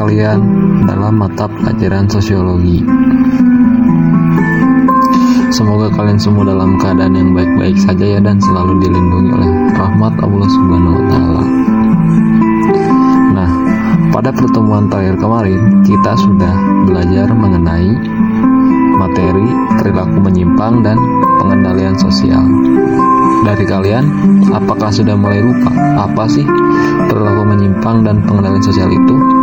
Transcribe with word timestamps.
kalian 0.00 0.40
dalam 0.88 1.20
mata 1.20 1.44
pelajaran 1.44 2.08
sosiologi. 2.08 2.80
Semoga 5.52 5.92
kalian 5.92 6.16
semua 6.16 6.48
dalam 6.48 6.80
keadaan 6.80 7.12
yang 7.12 7.36
baik-baik 7.36 7.76
saja 7.76 8.16
ya 8.16 8.20
dan 8.24 8.40
selalu 8.40 8.80
dilindungi 8.80 9.30
oleh 9.36 9.50
rahmat 9.76 10.16
Allah 10.24 10.48
Subhanahu 10.48 10.96
wa 10.96 11.04
taala. 11.04 11.44
Nah, 13.36 13.50
pada 14.08 14.32
pertemuan 14.32 14.88
terakhir 14.88 15.20
kemarin 15.20 15.84
kita 15.84 16.12
sudah 16.16 16.54
belajar 16.88 17.28
mengenai 17.36 17.92
materi 18.96 19.48
perilaku 19.84 20.16
menyimpang 20.16 20.80
dan 20.80 20.96
pengendalian 21.44 21.92
sosial. 22.00 22.40
Dari 23.44 23.68
kalian, 23.68 24.04
apakah 24.48 24.88
sudah 24.88 25.12
mulai 25.12 25.44
lupa 25.44 25.72
apa 26.08 26.24
sih 26.24 26.44
perilaku 27.04 27.42
menyimpang 27.44 28.00
dan 28.00 28.24
pengendalian 28.24 28.64
sosial 28.64 28.88
itu? 28.88 29.39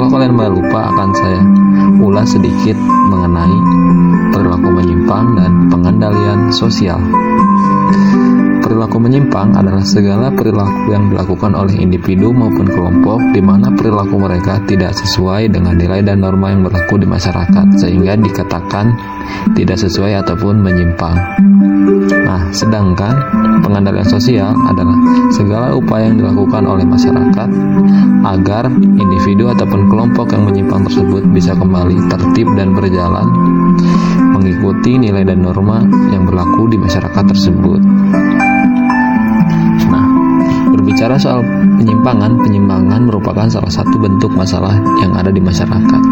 Kalau 0.00 0.16
kalian 0.16 0.32
mulai 0.32 0.48
lupa, 0.48 0.80
akan 0.96 1.12
saya 1.12 1.40
ulas 2.00 2.32
sedikit 2.32 2.72
mengenai 3.12 3.52
perilaku 4.32 4.72
menyimpang 4.72 5.36
dan 5.36 5.68
pengendalian 5.68 6.48
sosial. 6.48 6.96
Perilaku 8.64 8.96
menyimpang 8.96 9.52
adalah 9.52 9.84
segala 9.84 10.32
perilaku 10.32 10.96
yang 10.96 11.12
dilakukan 11.12 11.52
oleh 11.52 11.76
individu 11.84 12.32
maupun 12.32 12.72
kelompok 12.72 13.20
di 13.36 13.44
mana 13.44 13.76
perilaku 13.76 14.16
mereka 14.16 14.56
tidak 14.64 14.96
sesuai 14.96 15.52
dengan 15.52 15.76
nilai 15.76 16.00
dan 16.00 16.24
norma 16.24 16.48
yang 16.48 16.64
berlaku 16.64 16.96
di 16.96 17.04
masyarakat 17.04 17.76
sehingga 17.76 18.16
dikatakan 18.16 18.96
tidak 19.52 19.76
sesuai 19.84 20.16
ataupun 20.24 20.64
menyimpang. 20.64 21.12
Nah, 22.24 22.48
sedangkan 22.56 23.39
pengendalian 23.60 24.08
sosial 24.08 24.52
adalah 24.66 24.96
segala 25.30 25.72
upaya 25.76 26.10
yang 26.10 26.18
dilakukan 26.18 26.64
oleh 26.66 26.84
masyarakat 26.84 27.48
agar 28.26 28.68
individu 28.72 29.48
ataupun 29.48 29.88
kelompok 29.88 30.32
yang 30.34 30.44
menyimpang 30.48 30.84
tersebut 30.84 31.24
bisa 31.32 31.56
kembali 31.56 31.96
tertib 32.10 32.48
dan 32.56 32.76
berjalan 32.76 33.26
mengikuti 34.36 34.96
nilai 34.96 35.24
dan 35.24 35.44
norma 35.44 35.84
yang 36.12 36.24
berlaku 36.24 36.68
di 36.72 36.76
masyarakat 36.80 37.24
tersebut. 37.28 37.80
Nah, 39.88 40.06
berbicara 40.72 41.20
soal 41.20 41.44
penyimpangan, 41.76 42.40
penyimpangan 42.40 43.04
merupakan 43.04 43.46
salah 43.48 43.72
satu 43.72 43.96
bentuk 44.00 44.32
masalah 44.32 44.76
yang 45.04 45.12
ada 45.16 45.28
di 45.28 45.40
masyarakat 45.40 46.02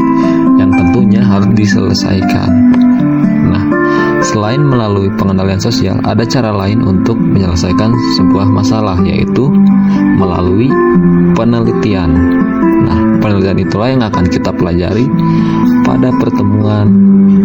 yang 0.61 0.71
tentunya 0.75 1.23
harus 1.25 1.49
diselesaikan. 1.55 2.51
Selain 4.19 4.59
melalui 4.59 5.09
pengendalian 5.15 5.63
sosial, 5.63 5.97
ada 6.03 6.27
cara 6.27 6.51
lain 6.51 6.83
untuk 6.83 7.15
menyelesaikan 7.15 7.95
sebuah 8.19 8.51
masalah 8.51 8.99
yaitu 9.07 9.47
melalui 10.19 10.69
penelitian. 11.39 12.11
Nah, 12.83 12.99
penelitian 13.23 13.59
itulah 13.63 13.89
yang 13.95 14.03
akan 14.03 14.27
kita 14.27 14.51
pelajari 14.51 15.07
pada 15.87 16.11
pertemuan 16.19 16.87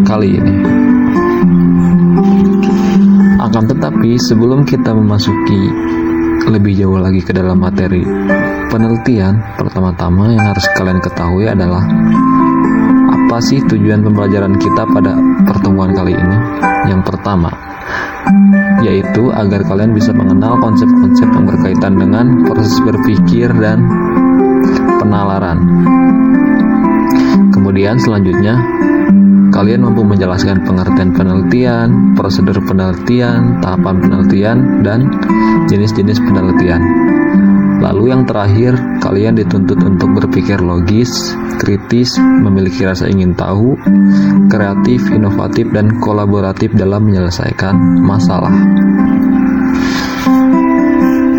kali 0.01 0.41
ini. 0.41 0.55
Akan 3.37 3.69
tetapi, 3.69 4.17
sebelum 4.17 4.65
kita 4.65 4.95
memasuki 4.95 5.69
lebih 6.49 6.73
jauh 6.75 6.99
lagi 6.99 7.21
ke 7.23 7.31
dalam 7.31 7.61
materi 7.61 8.03
penelitian, 8.67 9.37
pertama-tama 9.55 10.33
yang 10.33 10.43
harus 10.51 10.65
kalian 10.73 10.99
ketahui 10.99 11.45
adalah 11.47 11.85
apa 13.33 13.49
sih 13.49 13.57
tujuan 13.65 14.05
pembelajaran 14.05 14.61
kita 14.61 14.85
pada 14.93 15.17
pertemuan 15.49 15.89
kali 15.89 16.13
ini? 16.13 16.37
Yang 16.85 17.01
pertama, 17.01 17.49
yaitu 18.85 19.33
agar 19.33 19.65
kalian 19.65 19.89
bisa 19.89 20.13
mengenal 20.13 20.61
konsep-konsep 20.61 21.25
yang 21.33 21.49
berkaitan 21.49 21.97
dengan 21.97 22.45
proses 22.45 22.77
berpikir 22.85 23.49
dan 23.57 23.89
penalaran. 25.01 25.65
Kemudian 27.49 27.97
selanjutnya 27.97 28.53
kalian 29.49 29.81
mampu 29.81 30.05
menjelaskan 30.05 30.61
pengertian 30.61 31.17
penelitian, 31.17 32.13
prosedur 32.13 32.61
penelitian, 32.61 33.57
tahapan 33.65 33.97
penelitian, 33.97 34.85
dan 34.85 35.09
jenis-jenis 35.73 36.21
penelitian. 36.21 36.85
Lalu 37.83 38.15
yang 38.15 38.23
terakhir, 38.23 38.79
kalian 39.03 39.35
dituntut 39.35 39.75
untuk 39.83 40.15
berpikir 40.15 40.63
logis, 40.63 41.35
kritis, 41.59 42.15
memiliki 42.15 42.87
rasa 42.87 43.11
ingin 43.11 43.35
tahu, 43.35 43.75
kreatif, 44.47 45.11
inovatif, 45.11 45.67
dan 45.75 45.99
kolaboratif 45.99 46.71
dalam 46.79 47.11
menyelesaikan 47.11 47.75
masalah. 47.99 48.55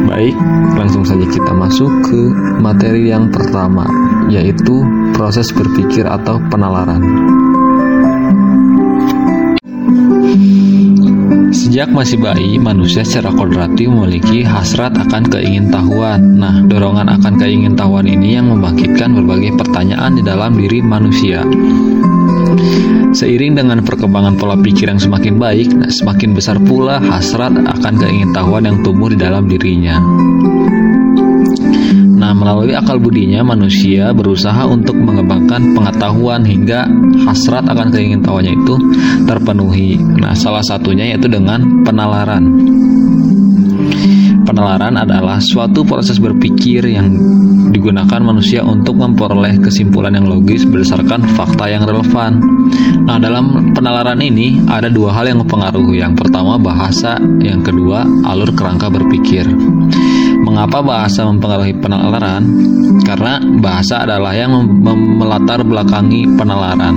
Baik, 0.04 0.36
langsung 0.76 1.00
saja 1.00 1.24
kita 1.24 1.56
masuk 1.56 1.88
ke 2.04 2.20
materi 2.60 3.08
yang 3.08 3.32
pertama, 3.32 3.88
yaitu 4.28 4.84
proses 5.16 5.48
berpikir 5.48 6.04
atau 6.04 6.36
penalaran. 6.52 7.00
Sejak 11.54 11.86
masih 11.94 12.18
bayi, 12.18 12.58
manusia 12.58 13.06
secara 13.06 13.30
kodrati 13.30 13.86
memiliki 13.86 14.42
hasrat 14.42 14.90
akan 14.98 15.22
keingintahuan. 15.30 16.42
Nah, 16.42 16.66
dorongan 16.66 17.06
akan 17.06 17.38
keingintahuan 17.38 18.10
ini 18.10 18.34
yang 18.34 18.50
membangkitkan 18.50 19.14
berbagai 19.14 19.54
pertanyaan 19.54 20.18
di 20.18 20.22
dalam 20.26 20.58
diri 20.58 20.82
manusia. 20.82 21.46
Seiring 23.14 23.54
dengan 23.54 23.86
perkembangan 23.86 24.34
pola 24.34 24.58
pikir 24.58 24.90
yang 24.90 24.98
semakin 24.98 25.38
baik, 25.38 25.70
semakin 25.94 26.34
besar 26.34 26.58
pula 26.58 26.98
hasrat 26.98 27.54
akan 27.54 27.94
keingintahuan 28.02 28.66
yang 28.66 28.82
tumbuh 28.82 29.06
di 29.06 29.18
dalam 29.22 29.46
dirinya. 29.46 30.02
Nah, 32.24 32.32
melalui 32.32 32.72
akal 32.72 32.96
budinya, 32.96 33.44
manusia 33.44 34.08
berusaha 34.16 34.64
untuk 34.64 34.96
mengembangkan 34.96 35.76
pengetahuan 35.76 36.40
hingga 36.40 36.88
hasrat 37.28 37.68
akan 37.68 37.92
keingintahuannya 37.92 38.64
itu 38.64 38.80
terpenuhi. 39.28 40.00
Nah, 40.00 40.32
salah 40.32 40.64
satunya 40.64 41.12
yaitu 41.12 41.28
dengan 41.28 41.84
penalaran. 41.84 42.48
Penalaran 44.48 44.96
adalah 44.96 45.36
suatu 45.36 45.84
proses 45.84 46.16
berpikir 46.16 46.88
yang 46.88 47.12
digunakan 47.68 48.24
manusia 48.24 48.64
untuk 48.64 48.96
memperoleh 48.96 49.60
kesimpulan 49.60 50.16
yang 50.16 50.24
logis 50.24 50.64
berdasarkan 50.64 51.28
fakta 51.36 51.68
yang 51.68 51.84
relevan. 51.84 52.40
Nah, 53.04 53.20
dalam 53.20 53.76
penalaran 53.76 54.24
ini 54.24 54.64
ada 54.64 54.88
dua 54.88 55.12
hal 55.12 55.28
yang 55.28 55.44
mempengaruhi. 55.44 56.00
Yang 56.00 56.24
pertama 56.24 56.56
bahasa, 56.56 57.20
yang 57.44 57.60
kedua 57.60 58.08
alur 58.24 58.48
kerangka 58.56 58.88
berpikir. 58.88 59.44
Mengapa 60.44 60.84
bahasa 60.84 61.24
mempengaruhi 61.24 61.72
penalaran? 61.80 62.44
Karena 63.00 63.40
bahasa 63.64 64.04
adalah 64.04 64.36
yang 64.36 64.52
melatar 65.16 65.64
belakangi 65.64 66.28
penalaran. 66.36 66.94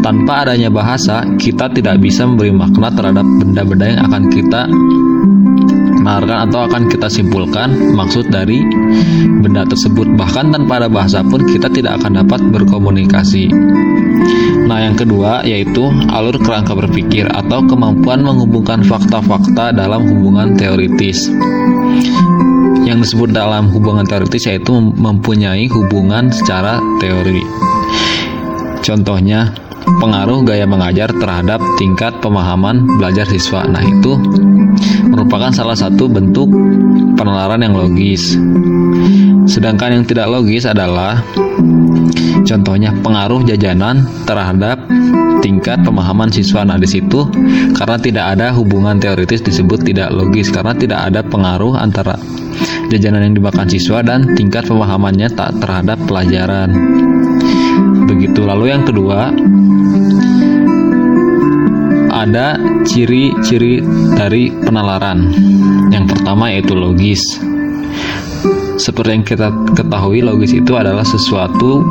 Tanpa 0.00 0.48
adanya 0.48 0.72
bahasa, 0.72 1.20
kita 1.36 1.68
tidak 1.76 2.00
bisa 2.00 2.24
memberi 2.24 2.48
makna 2.48 2.88
terhadap 2.88 3.24
benda-benda 3.24 3.84
yang 3.84 4.00
akan 4.08 4.24
kita 4.32 4.64
nalarkan 6.00 6.48
atau 6.48 6.60
akan 6.64 6.82
kita 6.88 7.06
simpulkan 7.12 7.68
maksud 7.92 8.32
dari 8.32 8.64
benda 9.44 9.68
tersebut. 9.68 10.16
Bahkan 10.16 10.56
tanpa 10.56 10.80
ada 10.80 10.88
bahasa 10.88 11.20
pun 11.20 11.44
kita 11.44 11.68
tidak 11.68 12.00
akan 12.00 12.24
dapat 12.24 12.40
berkomunikasi. 12.48 13.52
Nah, 14.64 14.86
yang 14.86 14.96
kedua 14.96 15.44
yaitu 15.44 15.84
alur 16.08 16.40
kerangka 16.40 16.72
berpikir 16.72 17.28
atau 17.28 17.60
kemampuan 17.68 18.24
menghubungkan 18.24 18.80
fakta-fakta 18.80 19.76
dalam 19.76 20.08
hubungan 20.08 20.56
teoritis 20.56 21.28
yang 22.84 23.02
disebut 23.04 23.32
dalam 23.32 23.68
hubungan 23.72 24.06
teoritis 24.08 24.48
yaitu 24.48 24.72
mempunyai 24.78 25.68
hubungan 25.68 26.32
secara 26.32 26.80
teori. 26.98 27.44
Contohnya, 28.80 29.52
pengaruh 30.00 30.44
gaya 30.46 30.64
mengajar 30.64 31.12
terhadap 31.12 31.60
tingkat 31.76 32.16
pemahaman 32.24 32.86
belajar 32.96 33.28
siswa. 33.28 33.66
Nah, 33.68 33.82
itu 33.82 34.16
merupakan 35.10 35.50
salah 35.52 35.76
satu 35.76 36.06
bentuk 36.06 36.48
penalaran 37.18 37.60
yang 37.60 37.74
logis. 37.76 38.38
Sedangkan 39.50 40.00
yang 40.00 40.04
tidak 40.06 40.30
logis 40.30 40.64
adalah 40.64 41.20
contohnya 42.46 42.94
pengaruh 43.02 43.42
jajanan 43.44 44.06
terhadap 44.24 44.80
tingkat 45.44 45.80
pemahaman 45.82 46.30
siswa. 46.30 46.62
Nah, 46.62 46.78
di 46.78 46.88
situ 46.88 47.26
karena 47.74 47.96
tidak 48.00 48.24
ada 48.38 48.54
hubungan 48.54 48.96
teoritis 48.96 49.44
disebut 49.44 49.82
tidak 49.84 50.12
logis 50.14 50.48
karena 50.48 50.72
tidak 50.76 51.10
ada 51.10 51.20
pengaruh 51.24 51.76
antara 51.76 52.16
jajanan 52.90 53.30
yang 53.30 53.34
dimakan 53.38 53.70
siswa 53.70 54.02
dan 54.02 54.34
tingkat 54.34 54.66
pemahamannya 54.66 55.30
tak 55.32 55.54
terhadap 55.62 55.98
pelajaran. 56.10 56.74
Begitu 58.10 58.42
lalu 58.42 58.74
yang 58.74 58.82
kedua 58.82 59.30
ada 62.10 62.58
ciri-ciri 62.84 63.80
dari 64.18 64.50
penalaran. 64.50 65.30
Yang 65.94 66.18
pertama 66.18 66.50
yaitu 66.50 66.74
logis. 66.74 67.22
Seperti 68.80 69.10
yang 69.12 69.24
kita 69.24 69.48
ketahui, 69.76 70.24
logis 70.24 70.56
itu 70.56 70.72
adalah 70.72 71.04
sesuatu 71.04 71.84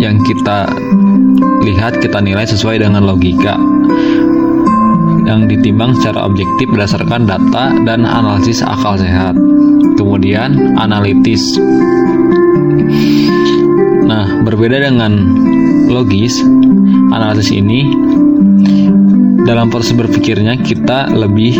yang 0.00 0.18
kita 0.24 0.66
lihat, 1.62 2.00
kita 2.00 2.18
nilai 2.18 2.48
sesuai 2.48 2.80
dengan 2.80 3.04
logika 3.04 3.54
yang 5.22 5.46
ditimbang 5.46 5.94
secara 6.00 6.26
objektif 6.26 6.66
berdasarkan 6.68 7.28
data 7.28 7.70
dan 7.86 8.02
analisis 8.02 8.60
akal 8.64 8.98
sehat. 8.98 9.38
Kemudian 9.96 10.78
analitis. 10.78 11.42
Nah, 14.02 14.42
Berbeda 14.42 14.90
dengan 14.90 15.38
logis, 15.86 16.42
analisis 17.14 17.54
ini 17.54 17.86
dalam 19.46 19.70
proses 19.70 19.94
berpikirnya 19.94 20.58
kita 20.58 21.14
lebih 21.14 21.54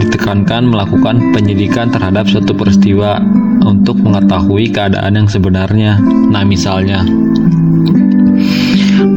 ditekankan 0.00 0.64
melakukan 0.64 1.20
penyidikan 1.36 1.92
terhadap 1.92 2.24
suatu 2.24 2.56
peristiwa 2.56 3.20
untuk 3.68 4.00
mengetahui 4.00 4.72
keadaan 4.72 5.20
yang 5.20 5.28
sebenarnya. 5.28 6.00
Nah, 6.02 6.40
misalnya 6.48 7.04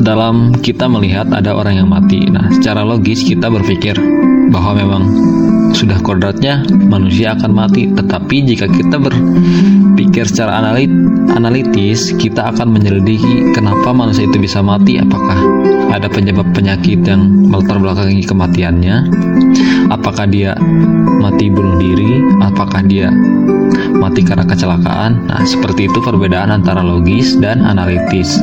dalam 0.04 0.52
kita 0.60 0.92
melihat 0.92 1.32
ada 1.32 1.56
orang 1.56 1.80
yang 1.80 1.88
mati. 1.88 2.28
Nah, 2.28 2.52
secara 2.52 2.84
logis 2.84 3.24
kita 3.24 3.48
berpikir 3.48 3.96
bahwa 4.50 4.78
memang 4.78 5.04
sudah 5.76 6.00
kodratnya 6.00 6.64
manusia 6.88 7.36
akan 7.36 7.52
mati. 7.52 7.92
Tetapi 7.92 8.36
jika 8.48 8.66
kita 8.72 8.96
berpikir 8.96 10.24
secara 10.26 10.64
analit, 10.64 10.88
analitis, 11.36 12.16
kita 12.16 12.56
akan 12.56 12.72
menyelidiki 12.72 13.52
kenapa 13.52 13.92
manusia 13.92 14.24
itu 14.26 14.40
bisa 14.40 14.64
mati. 14.64 14.98
Apakah 14.98 15.38
ada 15.92 16.08
penyebab 16.08 16.52
penyakit 16.56 17.04
yang 17.04 17.52
melatar 17.52 17.80
belakangi 17.80 18.24
kematiannya? 18.24 18.96
Apakah 19.92 20.26
dia 20.28 20.56
mati 21.22 21.52
bunuh 21.52 21.78
diri? 21.78 22.24
Apakah 22.42 22.82
dia 22.88 23.12
mati 23.96 24.24
karena 24.26 24.48
kecelakaan? 24.48 25.28
Nah, 25.30 25.44
seperti 25.46 25.88
itu 25.92 26.00
perbedaan 26.02 26.52
antara 26.52 26.82
logis 26.82 27.38
dan 27.38 27.64
analitis. 27.64 28.40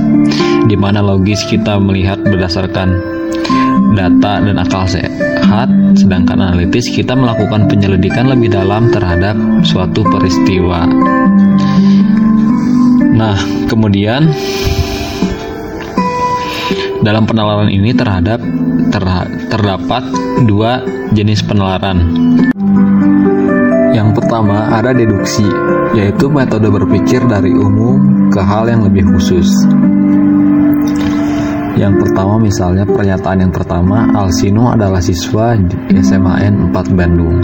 Di 0.68 0.78
mana 0.78 1.02
logis 1.02 1.42
kita 1.50 1.76
melihat 1.82 2.22
berdasarkan 2.22 3.11
data 3.92 4.40
dan 4.40 4.56
akal 4.58 4.84
sehat, 4.88 5.68
sedangkan 5.94 6.40
analitis 6.40 6.88
kita 6.88 7.12
melakukan 7.12 7.68
penyelidikan 7.68 8.28
lebih 8.28 8.52
dalam 8.52 8.88
terhadap 8.88 9.36
suatu 9.62 10.02
peristiwa. 10.06 10.88
Nah, 13.12 13.36
kemudian 13.68 14.32
dalam 17.02 17.26
penalaran 17.28 17.68
ini 17.68 17.92
terhadap 17.92 18.40
ter, 18.88 19.04
terdapat 19.50 20.02
dua 20.48 20.82
jenis 21.12 21.44
penalaran. 21.44 21.98
Yang 23.92 24.08
pertama 24.16 24.72
ada 24.72 24.96
deduksi, 24.96 25.44
yaitu 25.92 26.32
metode 26.32 26.72
berpikir 26.72 27.20
dari 27.28 27.52
umum 27.52 28.30
ke 28.32 28.40
hal 28.40 28.70
yang 28.70 28.88
lebih 28.88 29.04
khusus. 29.12 29.50
Yang 31.72 32.04
pertama 32.04 32.36
misalnya 32.36 32.84
pernyataan 32.84 33.38
yang 33.48 33.52
pertama 33.52 34.04
Alsino 34.12 34.72
adalah 34.72 35.00
siswa 35.00 35.56
SMAN 35.88 36.72
4 36.72 36.98
Bandung. 36.98 37.36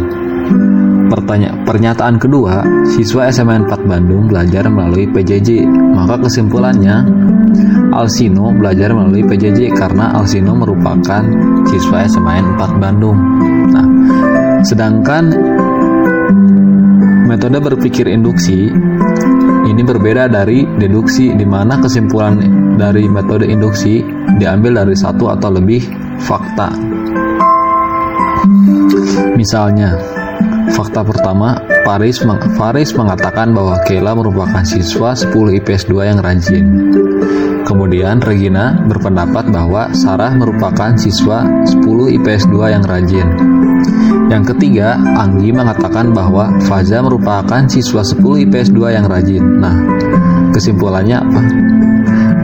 Pertanya 1.09 1.57
pernyataan 1.65 2.21
kedua, 2.21 2.61
siswa 2.85 3.33
SMAN 3.33 3.65
4 3.65 3.89
Bandung 3.89 4.29
belajar 4.29 4.69
melalui 4.69 5.09
PJJ. 5.09 5.65
Maka 5.97 6.21
kesimpulannya 6.29 7.09
Alsino 7.97 8.53
belajar 8.53 8.93
melalui 8.93 9.25
PJJ 9.25 9.73
karena 9.73 10.13
Alsino 10.13 10.53
merupakan 10.53 11.25
siswa 11.65 12.05
SMAN 12.05 12.61
4 12.61 12.83
Bandung. 12.85 13.17
Nah, 13.73 13.87
sedangkan 14.61 15.33
metode 17.29 17.61
berpikir 17.61 18.09
induksi 18.09 18.69
ini 19.69 19.85
berbeda 19.85 20.33
dari 20.33 20.65
deduksi 20.81 21.37
di 21.37 21.45
mana 21.45 21.77
kesimpulan 21.79 22.41
dari 22.81 23.05
metode 23.05 23.45
induksi 23.45 24.01
diambil 24.41 24.85
dari 24.85 24.97
satu 24.97 25.29
atau 25.29 25.53
lebih 25.53 25.85
fakta. 26.25 26.73
Misalnya, 29.37 29.95
fakta 30.73 31.05
pertama, 31.05 31.61
Faris, 31.87 32.21
meng 32.25 32.41
mengatakan 32.97 33.53
bahwa 33.53 33.81
Kela 33.85 34.13
merupakan 34.13 34.65
siswa 34.65 35.15
10 35.17 35.33
IPS 35.63 35.89
2 35.89 36.11
yang 36.11 36.19
rajin. 36.21 36.67
Kemudian 37.69 38.25
Regina 38.25 38.81
berpendapat 38.89 39.53
bahwa 39.53 39.93
Sarah 39.93 40.33
merupakan 40.33 40.97
siswa 40.97 41.45
10 41.69 41.85
IPS 42.17 42.49
2 42.49 42.73
yang 42.73 42.81
rajin. 42.81 43.29
Yang 44.33 44.57
ketiga, 44.57 44.97
Anggi 44.97 45.53
mengatakan 45.53 46.17
bahwa 46.17 46.49
Faza 46.65 47.05
merupakan 47.05 47.69
siswa 47.69 48.01
10 48.01 48.49
IPS 48.49 48.73
2 48.73 48.97
yang 48.97 49.05
rajin. 49.05 49.45
Nah, 49.61 49.77
kesimpulannya 50.57 51.21
apa? 51.21 51.41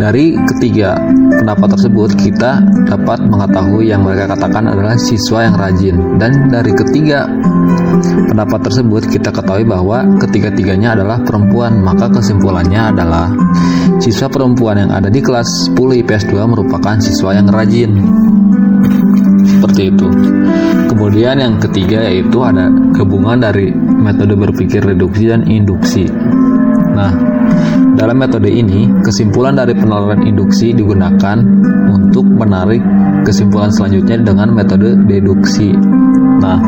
Dari 0.04 0.36
ketiga 0.36 1.00
pendapat 1.40 1.80
tersebut, 1.80 2.12
kita 2.20 2.60
dapat 2.84 3.24
mengetahui 3.24 3.88
yang 3.88 4.04
mereka 4.04 4.36
katakan 4.36 4.68
adalah 4.68 5.00
siswa 5.00 5.48
yang 5.48 5.56
rajin. 5.56 5.96
Dan 6.20 6.52
dari 6.52 6.76
ketiga 6.76 7.24
pendapat 8.28 8.68
tersebut, 8.68 9.08
kita 9.08 9.32
ketahui 9.32 9.64
bahwa 9.64 10.04
ketiga-tiganya 10.20 10.92
adalah 10.92 11.24
perempuan. 11.24 11.80
Maka 11.80 12.12
kesimpulannya 12.12 12.92
adalah 12.92 13.32
siswa 13.96 14.28
perempuan 14.28 14.84
yang 14.84 14.92
ada 14.92 15.08
di 15.08 15.24
kelas 15.24 15.72
10 15.72 16.04
IPS 16.04 16.28
2 16.28 16.52
merupakan 16.52 17.00
siswa 17.00 17.40
yang 17.40 17.48
rajin. 17.48 17.96
Seperti 19.56 19.88
itu. 19.88 20.08
Kemudian 20.92 21.40
yang 21.40 21.56
ketiga 21.56 22.04
yaitu 22.12 22.44
ada 22.44 22.68
gabungan 22.92 23.40
dari 23.40 23.72
metode 23.72 24.36
berpikir 24.36 24.84
reduksi 24.84 25.32
dan 25.32 25.48
induksi. 25.48 26.04
Nah, 26.92 27.33
dalam 27.94 28.18
metode 28.18 28.50
ini, 28.50 28.90
kesimpulan 29.06 29.54
dari 29.54 29.70
penalaran 29.74 30.26
induksi 30.26 30.74
digunakan 30.74 31.38
untuk 31.94 32.26
menarik 32.26 32.82
kesimpulan 33.22 33.70
selanjutnya 33.70 34.22
dengan 34.22 34.50
metode 34.50 34.98
deduksi. 35.06 35.74
Nah, 36.42 36.58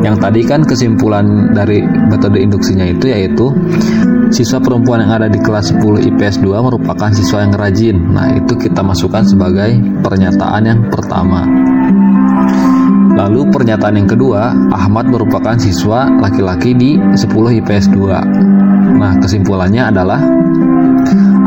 yang 0.00 0.16
tadi 0.22 0.46
kan 0.46 0.62
kesimpulan 0.62 1.50
dari 1.50 1.82
metode 1.82 2.38
induksinya 2.38 2.86
itu 2.86 3.10
yaitu 3.10 3.50
siswa 4.30 4.62
perempuan 4.62 5.02
yang 5.02 5.18
ada 5.18 5.26
di 5.26 5.42
kelas 5.42 5.74
10 5.74 6.08
IPS 6.14 6.40
2 6.46 6.54
merupakan 6.62 7.10
siswa 7.10 7.42
yang 7.42 7.54
rajin. 7.58 7.96
Nah, 8.14 8.38
itu 8.38 8.54
kita 8.54 8.80
masukkan 8.80 9.26
sebagai 9.26 9.74
pernyataan 10.00 10.62
yang 10.62 10.80
pertama. 10.88 11.42
Lalu 13.18 13.50
pernyataan 13.50 13.98
yang 13.98 14.06
kedua, 14.06 14.54
Ahmad 14.70 15.10
merupakan 15.10 15.58
siswa 15.58 16.06
laki-laki 16.22 16.70
di 16.78 16.94
10 16.94 17.58
IPS 17.58 17.90
2. 17.90 18.94
Nah, 18.94 19.18
kesimpulannya 19.18 19.90
adalah 19.90 20.22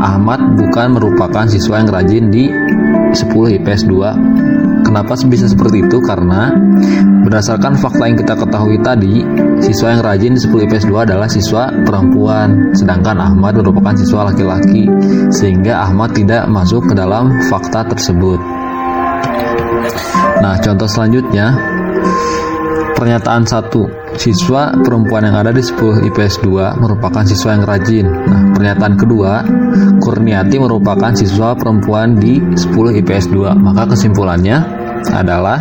Ahmad 0.02 0.58
bukan 0.58 0.98
merupakan 0.98 1.46
siswa 1.46 1.78
yang 1.78 1.88
rajin 1.94 2.26
di 2.26 2.50
10 2.50 3.22
IPS 3.62 3.86
2. 3.86 4.82
Kenapa 4.82 5.14
bisa 5.30 5.46
seperti 5.46 5.86
itu? 5.86 6.02
Karena 6.02 6.50
berdasarkan 7.22 7.78
fakta 7.78 8.10
yang 8.10 8.18
kita 8.18 8.34
ketahui 8.34 8.82
tadi, 8.82 9.22
siswa 9.62 9.94
yang 9.94 10.02
rajin 10.02 10.34
di 10.34 10.40
10 10.42 10.66
IPS 10.66 10.90
2 10.90 11.06
adalah 11.06 11.30
siswa 11.30 11.70
perempuan, 11.86 12.74
sedangkan 12.74 13.14
Ahmad 13.14 13.62
merupakan 13.62 13.94
siswa 13.94 14.26
laki-laki, 14.26 14.90
sehingga 15.30 15.86
Ahmad 15.86 16.18
tidak 16.18 16.50
masuk 16.50 16.90
ke 16.90 16.98
dalam 16.98 17.38
fakta 17.46 17.86
tersebut. 17.86 18.42
Nah, 20.42 20.58
contoh 20.58 20.90
selanjutnya 20.90 21.54
pernyataan 22.98 23.46
satu 23.46 24.01
siswa 24.16 24.72
perempuan 24.76 25.28
yang 25.28 25.36
ada 25.38 25.52
di 25.54 25.62
10 25.64 26.08
IPS 26.12 26.44
2 26.44 26.80
merupakan 26.80 27.24
siswa 27.24 27.56
yang 27.56 27.64
rajin. 27.64 28.06
Nah, 28.08 28.42
pernyataan 28.52 28.94
kedua, 28.96 29.44
Kurniati 30.02 30.56
merupakan 30.60 31.12
siswa 31.16 31.56
perempuan 31.56 32.18
di 32.18 32.40
10 32.40 32.98
IPS 33.02 33.32
2. 33.32 33.56
Maka 33.56 33.92
kesimpulannya 33.94 34.56
adalah 35.12 35.58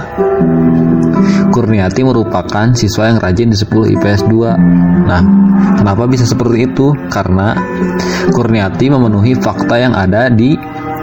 Kurniati 1.51 2.01
merupakan 2.05 2.71
siswa 2.71 3.11
yang 3.11 3.17
rajin 3.19 3.51
di 3.51 3.57
10 3.59 3.93
IPS 3.99 4.21
2. 4.27 5.07
Nah, 5.07 5.21
kenapa 5.75 6.07
bisa 6.07 6.23
seperti 6.23 6.71
itu? 6.71 6.95
Karena 7.11 7.55
Kurniati 8.31 8.87
memenuhi 8.87 9.35
fakta 9.35 9.75
yang 9.81 9.93
ada 9.97 10.31
di 10.31 10.55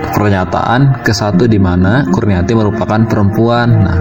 pernyataan 0.09 1.05
ke 1.05 1.12
satu 1.12 1.45
di 1.45 1.61
mana 1.61 2.07
Kurniati 2.09 2.52
merupakan 2.57 3.05
perempuan. 3.05 3.69
Nah, 3.69 3.97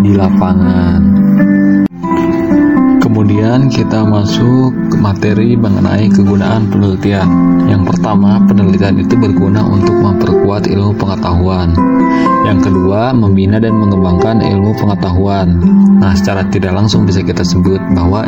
di 0.00 0.16
lapangan. 0.16 1.13
Kemudian 3.44 3.68
kita 3.68 4.08
masuk 4.08 4.72
ke 4.88 4.96
materi 4.96 5.52
mengenai 5.52 6.08
kegunaan 6.08 6.64
penelitian. 6.72 7.28
Yang 7.68 7.92
pertama, 7.92 8.40
penelitian 8.48 8.96
itu 8.96 9.20
berguna 9.20 9.60
untuk 9.68 9.92
memperkuat 10.00 10.64
ilmu 10.64 10.96
pengetahuan. 10.96 11.76
Yang 12.48 12.72
kedua, 12.72 13.12
membina 13.12 13.60
dan 13.60 13.76
mengembangkan 13.76 14.40
ilmu 14.40 14.72
pengetahuan. 14.80 15.60
Nah, 16.00 16.16
secara 16.16 16.48
tidak 16.48 16.72
langsung 16.72 17.04
bisa 17.04 17.20
kita 17.20 17.44
sebut 17.44 17.84
bahwa 17.92 18.24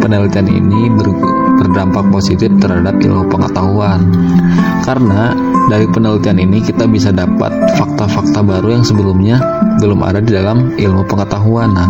penelitian 0.00 0.48
ini 0.48 0.88
ber 0.88 1.12
berdampak 1.60 2.08
positif 2.08 2.48
terhadap 2.56 2.96
ilmu 2.96 3.28
pengetahuan. 3.28 4.08
Karena 4.80 5.36
dari 5.68 5.84
penelitian 5.84 6.40
ini 6.40 6.64
kita 6.64 6.88
bisa 6.88 7.12
dapat 7.12 7.52
fakta-fakta 7.76 8.40
baru 8.40 8.80
yang 8.80 8.84
sebelumnya 8.88 9.36
belum 9.84 10.00
ada 10.00 10.24
di 10.24 10.32
dalam 10.32 10.72
ilmu 10.80 11.04
pengetahuan. 11.04 11.76
Nah, 11.76 11.88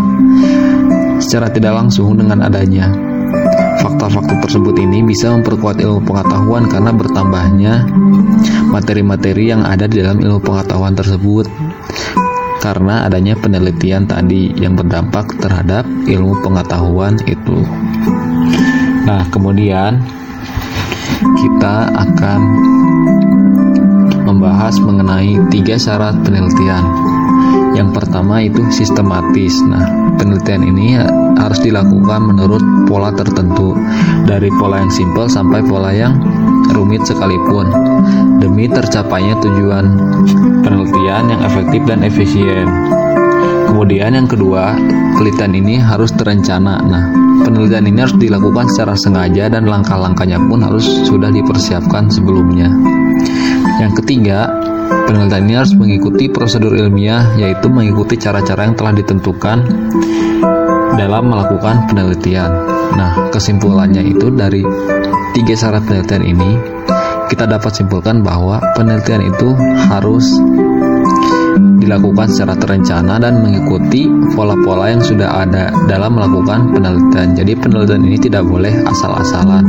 secara 1.19 1.49
tidak 1.53 1.73
langsung 1.77 2.17
dengan 2.17 2.45
adanya 2.45 2.93
fakta-fakta 3.81 4.43
tersebut 4.43 4.75
ini 4.81 5.05
bisa 5.05 5.31
memperkuat 5.31 5.79
ilmu 5.79 6.03
pengetahuan 6.05 6.67
karena 6.67 6.91
bertambahnya 6.91 7.75
materi-materi 8.71 9.53
yang 9.53 9.63
ada 9.63 9.87
di 9.87 10.01
dalam 10.03 10.19
ilmu 10.19 10.41
pengetahuan 10.43 10.95
tersebut 10.97 11.47
karena 12.61 13.07
adanya 13.07 13.39
penelitian 13.39 14.11
tadi 14.11 14.51
yang 14.59 14.75
berdampak 14.75 15.39
terhadap 15.39 15.87
ilmu 15.87 16.35
pengetahuan 16.43 17.15
itu. 17.29 17.63
Nah, 19.07 19.23
kemudian 19.31 20.03
kita 21.39 21.95
akan 21.95 22.41
membahas 24.27 24.75
mengenai 24.83 25.39
tiga 25.55 25.79
syarat 25.79 26.19
penelitian. 26.27 26.83
Yang 27.77 27.93
pertama 27.93 28.41
itu 28.41 28.65
sistematis. 28.73 29.53
Nah, 29.69 30.17
penelitian 30.17 30.65
ini 30.65 30.97
harus 31.37 31.61
dilakukan 31.61 32.25
menurut 32.25 32.65
pola 32.89 33.13
tertentu, 33.13 33.77
dari 34.25 34.49
pola 34.57 34.81
yang 34.81 34.89
simpel 34.89 35.29
sampai 35.29 35.61
pola 35.61 35.93
yang 35.93 36.17
rumit 36.73 37.05
sekalipun, 37.05 37.69
demi 38.41 38.67
tercapainya 38.67 39.37
tujuan 39.45 39.85
penelitian 40.65 41.25
yang 41.29 41.41
efektif 41.45 41.85
dan 41.85 42.01
efisien. 42.01 42.65
Kemudian 43.69 44.17
yang 44.17 44.25
kedua, 44.31 44.73
penelitian 45.21 45.53
ini 45.53 45.77
harus 45.77 46.09
terencana. 46.17 46.81
Nah, 46.81 47.05
penelitian 47.45 47.85
ini 47.93 47.99
harus 48.01 48.17
dilakukan 48.17 48.73
secara 48.73 48.97
sengaja 48.97 49.53
dan 49.53 49.69
langkah-langkahnya 49.69 50.41
pun 50.49 50.65
harus 50.65 50.87
sudah 51.05 51.29
dipersiapkan 51.29 52.09
sebelumnya. 52.09 52.73
Yang 53.77 54.01
ketiga, 54.01 54.49
Penelitian 55.07 55.43
ini 55.47 55.55
harus 55.55 55.75
mengikuti 55.79 56.27
prosedur 56.27 56.75
ilmiah, 56.75 57.35
yaitu 57.39 57.71
mengikuti 57.71 58.19
cara-cara 58.19 58.67
yang 58.67 58.75
telah 58.75 58.93
ditentukan 58.95 59.59
dalam 60.97 61.25
melakukan 61.31 61.87
penelitian. 61.91 62.51
Nah, 62.97 63.31
kesimpulannya 63.31 64.03
itu 64.03 64.33
dari 64.33 64.65
tiga 65.37 65.55
syarat 65.55 65.85
penelitian 65.85 66.25
ini, 66.25 66.51
kita 67.27 67.45
dapat 67.47 67.75
simpulkan 67.75 68.23
bahwa 68.23 68.63
penelitian 68.79 69.27
itu 69.27 69.53
harus 69.91 70.39
dilakukan 71.87 72.27
secara 72.29 72.59
terencana 72.59 73.23
dan 73.23 73.39
mengikuti 73.41 74.11
pola-pola 74.35 74.91
yang 74.91 74.99
sudah 74.99 75.47
ada 75.47 75.71
dalam 75.87 76.19
melakukan 76.19 76.75
penelitian. 76.75 77.39
Jadi 77.39 77.53
penelitian 77.55 78.03
ini 78.03 78.19
tidak 78.19 78.43
boleh 78.43 78.75
asal-asalan. 78.83 79.65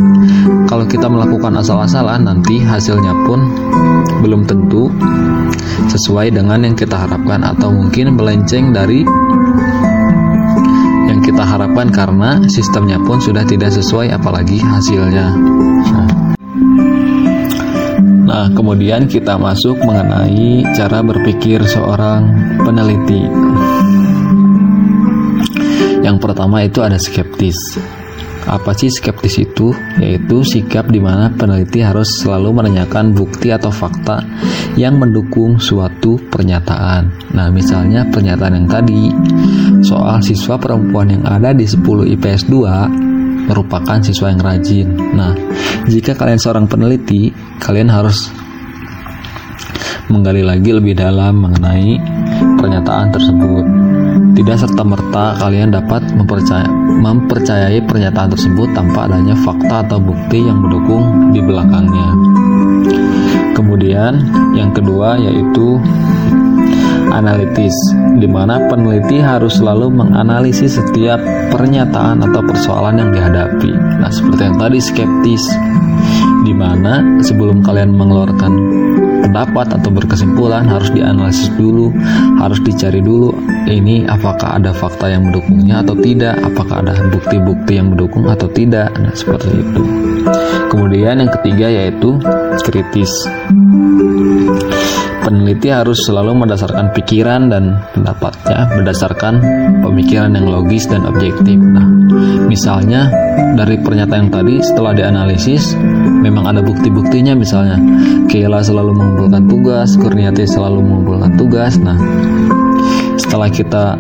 Kalau 0.65 0.89
kita 0.89 1.05
melakukan 1.05 1.53
asal-asalan 1.62 2.25
nanti 2.25 2.57
hasilnya 2.57 3.13
pun 3.29 3.45
belum 4.25 4.50
tentu 4.50 4.89
sesuai 5.88 6.33
dengan 6.33 6.65
yang 6.65 6.75
kita 6.75 6.97
harapkan 6.97 7.45
atau 7.45 7.69
mungkin 7.69 8.17
melenceng 8.17 8.74
dari 8.74 9.05
yang 11.07 11.21
kita 11.24 11.45
harapkan 11.45 11.93
karena 11.93 12.41
sistemnya 12.50 12.97
pun 13.00 13.21
sudah 13.21 13.45
tidak 13.45 13.71
sesuai 13.71 14.12
apalagi 14.12 14.57
hasilnya. 14.57 15.38
Nah, 18.27 18.51
kemudian 18.51 19.07
kita 19.07 19.39
masuk 19.39 19.79
mengenai 19.79 20.67
cara 20.75 21.00
berpikir 21.00 21.63
seorang 21.63 22.27
peneliti. 22.60 23.24
Yang 26.03 26.17
pertama 26.19 26.60
itu 26.67 26.84
ada 26.84 27.00
skeptis. 27.00 27.55
Apa 28.48 28.75
sih 28.75 28.91
skeptis 28.91 29.39
itu? 29.39 29.72
Yaitu 30.00 30.43
sikap 30.43 30.91
di 30.91 31.00
mana 31.00 31.31
peneliti 31.31 31.79
harus 31.79 32.19
selalu 32.19 32.60
menanyakan 32.63 33.15
bukti 33.15 33.51
atau 33.51 33.72
fakta 33.72 34.24
yang 34.75 35.00
mendukung 35.00 35.55
suatu 35.55 36.19
pernyataan. 36.27 37.31
Nah, 37.31 37.48
misalnya 37.48 38.03
pernyataan 38.12 38.60
yang 38.60 38.67
tadi 38.67 39.12
soal 39.88 40.19
siswa 40.19 40.60
perempuan 40.60 41.15
yang 41.15 41.24
ada 41.24 41.55
di 41.55 41.63
10 41.63 42.12
IPS 42.19 42.51
2 42.51 43.06
merupakan 43.48 43.98
siswa 44.04 44.30
yang 44.30 44.44
rajin. 44.44 44.88
Nah, 45.16 45.34
jika 45.88 46.13
kalian 46.13 46.38
seorang 46.38 46.68
peneliti, 46.68 47.32
kalian 47.63 47.88
harus 47.88 48.27
menggali 50.12 50.44
lagi 50.44 50.72
lebih 50.72 50.96
dalam 50.96 51.44
mengenai 51.44 52.00
pernyataan 52.60 53.12
tersebut. 53.12 53.66
Tidak 54.38 54.58
serta-merta 54.60 55.39
kalian 55.42 55.74
dapat 55.74 56.13
mempercaya, 56.13 56.68
mempercayai 57.01 57.82
pernyataan 57.84 58.30
tersebut 58.32 58.70
tanpa 58.75 59.10
adanya 59.10 59.34
fakta 59.42 59.84
atau 59.88 59.98
bukti 59.98 60.46
yang 60.46 60.62
mendukung 60.62 61.34
di 61.34 61.42
belakangnya. 61.42 62.13
Kemudian, 63.58 64.13
yang 64.54 64.70
kedua 64.70 65.18
yaitu 65.18 65.82
analitis, 67.11 67.75
di 68.17 68.27
mana 68.27 68.59
peneliti 68.67 69.19
harus 69.21 69.59
selalu 69.59 69.91
menganalisis 69.91 70.79
setiap 70.79 71.19
pernyataan 71.53 72.23
atau 72.23 72.41
persoalan 72.43 72.99
yang 72.99 73.09
dihadapi. 73.13 73.71
Nah, 73.73 74.11
seperti 74.11 74.41
yang 74.47 74.57
tadi 74.59 74.79
skeptis, 74.81 75.43
di 76.43 76.53
mana 76.55 77.21
sebelum 77.23 77.63
kalian 77.65 77.91
mengeluarkan 77.95 78.53
pendapat 79.27 79.67
atau 79.75 79.89
berkesimpulan 79.91 80.63
harus 80.69 80.87
dianalisis 80.93 81.51
dulu, 81.59 81.91
harus 82.39 82.61
dicari 82.63 83.03
dulu 83.03 83.35
ini 83.67 84.07
apakah 84.07 84.55
ada 84.55 84.71
fakta 84.71 85.11
yang 85.11 85.27
mendukungnya 85.27 85.83
atau 85.83 85.95
tidak, 85.99 86.39
apakah 86.39 86.79
ada 86.85 86.95
bukti-bukti 87.11 87.75
yang 87.75 87.91
mendukung 87.91 88.23
atau 88.29 88.47
tidak. 88.47 88.93
Nah, 88.95 89.11
seperti 89.11 89.51
itu. 89.51 89.83
Kemudian 90.71 91.19
yang 91.23 91.31
ketiga 91.31 91.67
yaitu 91.67 92.15
kritis. 92.63 93.11
Peneliti 95.24 95.67
harus 95.67 96.07
selalu 96.07 96.45
mendasarkan 96.45 96.95
pikiran 96.95 97.51
dan 97.51 97.83
pendapatnya 97.91 98.69
berdasarkan 98.71 99.43
pemikiran 99.83 100.31
yang 100.31 100.47
logis 100.47 100.88
dan 100.88 101.03
objektif. 101.03 101.59
Nah, 101.59 101.83
misalnya 102.47 103.12
dari 103.57 103.75
pernyataan 103.81 104.27
yang 104.27 104.31
tadi 104.31 104.55
setelah 104.63 104.95
dianalisis 104.95 105.75
memang 106.24 106.47
ada 106.47 106.63
bukti-buktinya 106.63 107.36
misalnya 107.36 107.75
Kayla 108.31 108.63
selalu 108.63 108.91
mengumpulkan 108.95 109.43
tugas, 109.51 110.00
Kurniati 110.00 110.47
selalu 110.47 110.79
mengumpulkan 110.79 111.31
tugas. 111.36 111.75
Nah, 111.75 111.97
setelah 113.19 113.51
kita 113.51 114.00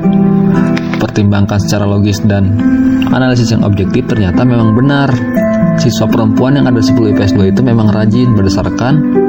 pertimbangkan 0.97 1.59
secara 1.61 1.85
logis 1.85 2.23
dan 2.23 2.55
analisis 3.11 3.51
yang 3.53 3.65
objektif 3.67 4.07
ternyata 4.09 4.47
memang 4.47 4.73
benar 4.73 5.11
siswa 5.77 6.09
perempuan 6.09 6.57
yang 6.57 6.65
ada 6.65 6.81
10 6.81 7.13
IPS 7.13 7.37
2 7.37 7.53
itu 7.53 7.61
memang 7.61 7.93
rajin 7.93 8.33
berdasarkan 8.33 9.26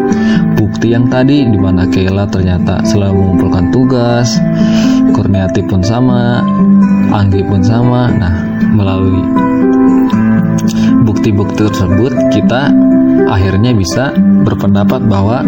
bukti 0.79 0.95
yang 0.95 1.11
tadi 1.11 1.43
di 1.43 1.59
mana 1.59 1.91
Kayla 1.91 2.31
ternyata 2.31 2.79
selalu 2.87 3.19
mengumpulkan 3.19 3.75
tugas, 3.75 4.39
Kurniati 5.11 5.67
pun 5.67 5.83
sama, 5.83 6.39
Anggi 7.11 7.43
pun 7.43 7.59
sama. 7.67 8.07
Nah, 8.15 8.47
melalui 8.79 9.27
bukti-bukti 11.03 11.67
tersebut 11.67 12.31
kita 12.31 12.71
akhirnya 13.27 13.75
bisa 13.75 14.15
berpendapat 14.47 15.03
bahwa 15.03 15.43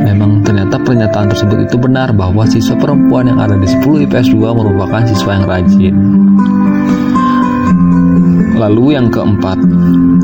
memang 0.00 0.40
ternyata 0.40 0.80
pernyataan 0.80 1.28
tersebut 1.28 1.68
itu 1.68 1.76
benar 1.76 2.16
bahwa 2.16 2.48
siswa 2.48 2.80
perempuan 2.80 3.28
yang 3.28 3.36
ada 3.36 3.60
di 3.60 3.68
10 3.68 4.08
IPS 4.08 4.32
2 4.32 4.48
merupakan 4.48 5.04
siswa 5.12 5.36
yang 5.36 5.44
rajin. 5.44 5.94
Lalu 8.56 8.96
yang 8.96 9.12
keempat, 9.12 9.60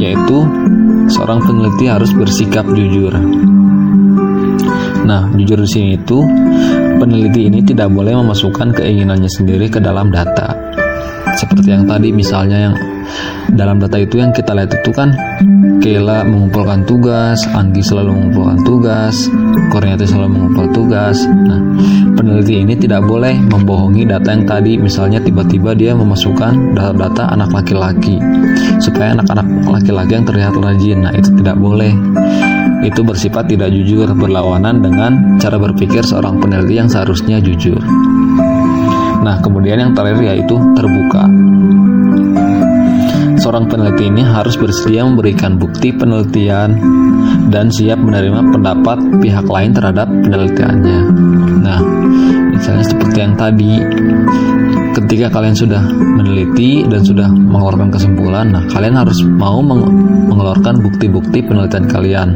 yaitu 0.00 0.48
seorang 1.12 1.44
peneliti 1.44 1.92
harus 1.92 2.08
bersikap 2.16 2.64
jujur. 2.72 3.12
Nah, 5.08 5.32
jujur 5.32 5.64
di 5.64 5.68
sini 5.72 5.88
itu 5.96 6.20
peneliti 7.00 7.48
ini 7.48 7.64
tidak 7.64 7.88
boleh 7.88 8.12
memasukkan 8.12 8.76
keinginannya 8.76 9.32
sendiri 9.32 9.72
ke 9.72 9.80
dalam 9.80 10.12
data. 10.12 10.52
Seperti 11.32 11.72
yang 11.72 11.88
tadi 11.88 12.12
misalnya 12.12 12.68
yang 12.68 12.74
dalam 13.56 13.80
data 13.80 13.96
itu 13.96 14.20
yang 14.20 14.36
kita 14.36 14.52
lihat 14.52 14.68
itu 14.68 14.92
kan 14.92 15.16
Kela 15.78 16.26
mengumpulkan 16.26 16.84
tugas, 16.84 17.40
Anggi 17.54 17.80
selalu 17.80 18.12
mengumpulkan 18.12 18.58
tugas, 18.66 19.30
Korniati 19.72 20.04
selalu 20.04 20.28
mengumpulkan 20.28 20.72
tugas. 20.74 21.16
Nah, 21.24 21.60
peneliti 22.18 22.60
ini 22.60 22.74
tidak 22.76 23.06
boleh 23.06 23.32
membohongi 23.38 24.04
data 24.04 24.34
yang 24.34 24.44
tadi, 24.44 24.76
misalnya 24.76 25.22
tiba-tiba 25.22 25.72
dia 25.72 25.94
memasukkan 25.94 26.76
data-data 26.76 27.32
anak 27.32 27.48
laki-laki 27.54 28.18
supaya 28.82 29.16
anak-anak 29.16 29.46
laki-laki 29.70 30.12
yang 30.18 30.26
terlihat 30.26 30.52
rajin. 30.58 30.98
Nah, 31.06 31.12
itu 31.14 31.30
tidak 31.38 31.56
boleh. 31.56 31.94
Itu 32.84 33.02
bersifat 33.02 33.50
tidak 33.50 33.74
jujur, 33.74 34.06
berlawanan 34.14 34.82
dengan 34.82 35.40
cara 35.42 35.58
berpikir 35.58 36.02
seorang 36.06 36.38
peneliti 36.38 36.78
yang 36.78 36.88
seharusnya 36.90 37.42
jujur. 37.42 37.80
Nah, 39.18 39.42
kemudian 39.42 39.82
yang 39.82 39.92
terakhir 39.92 40.22
yaitu 40.34 40.56
terbuka 40.78 41.26
seorang 43.48 43.70
peneliti 43.70 44.10
ini 44.10 44.20
harus 44.26 44.60
bersedia 44.60 45.06
memberikan 45.08 45.56
bukti 45.56 45.94
penelitian 45.94 46.76
dan 47.48 47.72
siap 47.72 47.96
menerima 47.96 48.52
pendapat 48.52 48.98
pihak 49.24 49.46
lain 49.48 49.72
terhadap 49.72 50.04
penelitiannya. 50.04 51.00
Nah, 51.64 51.80
misalnya 52.52 52.84
seperti 52.84 53.16
yang 53.24 53.34
tadi, 53.40 53.80
ketika 54.98 55.30
kalian 55.30 55.54
sudah 55.54 55.82
meneliti 55.94 56.82
dan 56.90 57.06
sudah 57.06 57.30
mengeluarkan 57.30 57.94
kesimpulan, 57.94 58.50
nah 58.50 58.62
kalian 58.66 58.98
harus 58.98 59.22
mau 59.22 59.62
meng 59.62 59.86
mengeluarkan 60.26 60.82
bukti-bukti 60.82 61.46
penelitian 61.46 61.86
kalian. 61.86 62.28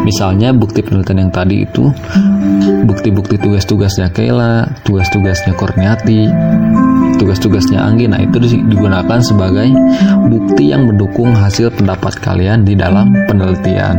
Misalnya 0.00 0.56
bukti 0.56 0.80
penelitian 0.80 1.28
yang 1.28 1.32
tadi 1.32 1.68
itu 1.68 1.92
bukti-bukti 2.88 3.36
tugas-tugasnya 3.36 4.08
Kayla, 4.10 4.64
tugas-tugasnya 4.82 5.52
Korniati, 5.56 6.24
tugas-tugasnya 7.20 7.84
Anggi. 7.84 8.08
Nah, 8.08 8.20
itu 8.24 8.40
digunakan 8.40 9.20
sebagai 9.20 9.68
bukti 10.28 10.72
yang 10.72 10.88
mendukung 10.88 11.36
hasil 11.36 11.68
pendapat 11.76 12.16
kalian 12.16 12.64
di 12.64 12.72
dalam 12.72 13.12
penelitian. 13.28 13.96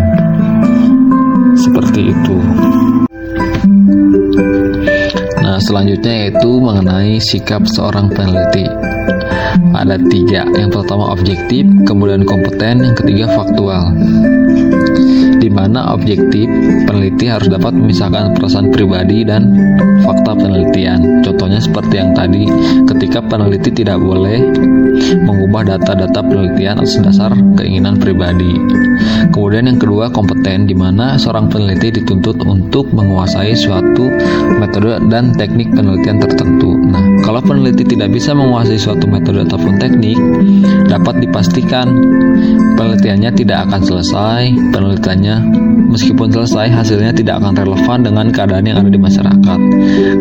Seperti 1.53 2.09
itu. 2.09 2.37
Nah, 5.51 5.59
selanjutnya 5.59 6.31
yaitu 6.31 6.63
mengenai 6.63 7.19
sikap 7.19 7.67
seorang 7.67 8.07
peneliti. 8.07 8.63
Ada 9.75 9.99
tiga. 10.07 10.47
Yang 10.55 10.79
pertama 10.79 11.11
objektif, 11.11 11.67
kemudian 11.83 12.23
kompeten, 12.23 12.87
yang 12.87 12.95
ketiga 12.95 13.27
faktual 13.35 13.91
di 15.41 15.49
mana 15.49 15.91
objektif 15.91 16.45
peneliti 16.87 17.27
harus 17.27 17.49
dapat 17.49 17.73
memisahkan 17.73 18.37
perasaan 18.37 18.71
pribadi 18.71 19.27
dan 19.27 19.51
fakta 20.05 20.39
penelitian. 20.39 21.19
Contohnya 21.25 21.59
seperti 21.59 21.99
yang 21.99 22.15
tadi, 22.15 22.47
ketika 22.87 23.19
peneliti 23.19 23.75
tidak 23.75 23.99
boleh 23.99 24.39
mengubah 25.23 25.75
data-data 25.75 26.19
penelitian 26.23 26.81
atas 26.81 26.97
dasar 27.01 27.31
keinginan 27.57 27.97
pribadi. 27.97 28.57
Kemudian 29.31 29.67
yang 29.69 29.79
kedua, 29.79 30.13
kompeten 30.13 30.69
di 30.69 30.75
mana 30.77 31.17
seorang 31.17 31.49
peneliti 31.49 32.01
dituntut 32.01 32.41
untuk 32.45 32.89
menguasai 32.93 33.53
suatu 33.55 34.07
metode 34.59 35.01
dan 35.09 35.33
teknik 35.35 35.71
penelitian 35.73 36.21
tertentu. 36.21 36.77
Nah, 36.77 37.01
kalau 37.25 37.41
peneliti 37.41 37.83
tidak 37.85 38.13
bisa 38.13 38.35
menguasai 38.35 38.77
suatu 38.77 39.05
metode 39.09 39.45
ataupun 39.47 39.79
teknik, 39.81 40.17
dapat 40.87 41.23
dipastikan 41.23 41.87
penelitiannya 42.75 43.31
tidak 43.33 43.69
akan 43.69 43.81
selesai, 43.81 44.41
penelitiannya 44.73 45.35
meskipun 45.91 46.31
selesai 46.31 46.71
hasilnya 46.71 47.11
tidak 47.11 47.43
akan 47.43 47.53
relevan 47.53 47.99
dengan 48.01 48.25
keadaan 48.31 48.63
yang 48.63 48.79
ada 48.79 48.87
di 48.87 48.99
masyarakat 48.99 49.59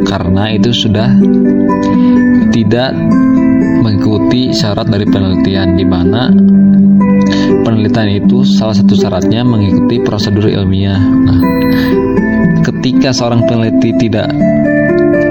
karena 0.05 0.45
itu 0.51 0.71
sudah 0.75 1.09
tidak 2.51 2.91
mengikuti 3.81 4.53
syarat 4.53 4.87
dari 4.87 5.09
penelitian 5.09 5.75
di 5.75 5.85
mana 5.89 6.29
penelitian 7.65 8.23
itu 8.23 8.45
salah 8.45 8.77
satu 8.77 8.95
syaratnya 8.95 9.41
mengikuti 9.43 10.01
prosedur 10.05 10.47
ilmiah. 10.47 11.01
Nah, 11.01 11.41
ketika 12.65 13.11
seorang 13.11 13.45
peneliti 13.49 13.97
tidak 13.97 14.29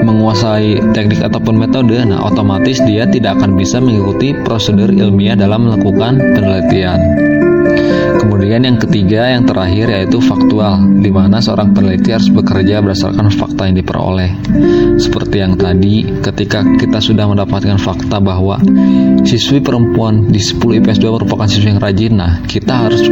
menguasai 0.03 0.81
teknik 0.95 1.21
ataupun 1.21 1.55
metode, 1.55 2.01
nah 2.05 2.25
otomatis 2.25 2.81
dia 2.83 3.05
tidak 3.05 3.37
akan 3.37 3.53
bisa 3.53 3.77
mengikuti 3.77 4.33
prosedur 4.33 4.89
ilmiah 4.89 5.37
dalam 5.37 5.69
melakukan 5.69 6.17
penelitian. 6.35 6.99
Kemudian 8.19 8.65
yang 8.65 8.77
ketiga, 8.81 9.31
yang 9.31 9.47
terakhir 9.47 9.87
yaitu 9.87 10.19
faktual, 10.19 10.81
di 10.99 11.07
mana 11.07 11.39
seorang 11.39 11.71
peneliti 11.71 12.11
harus 12.11 12.27
bekerja 12.27 12.83
berdasarkan 12.83 13.31
fakta 13.31 13.69
yang 13.69 13.79
diperoleh. 13.79 14.31
Seperti 14.99 15.39
yang 15.39 15.55
tadi, 15.55 16.03
ketika 16.19 16.65
kita 16.75 16.99
sudah 16.99 17.29
mendapatkan 17.29 17.79
fakta 17.79 18.19
bahwa 18.19 18.59
siswi 19.23 19.63
perempuan 19.63 20.27
di 20.27 20.41
10 20.41 20.59
IPS 20.83 20.99
2 20.99 21.15
merupakan 21.21 21.47
siswi 21.47 21.71
yang 21.71 21.79
rajin, 21.79 22.13
nah 22.19 22.43
kita 22.43 22.89
harus 22.89 23.05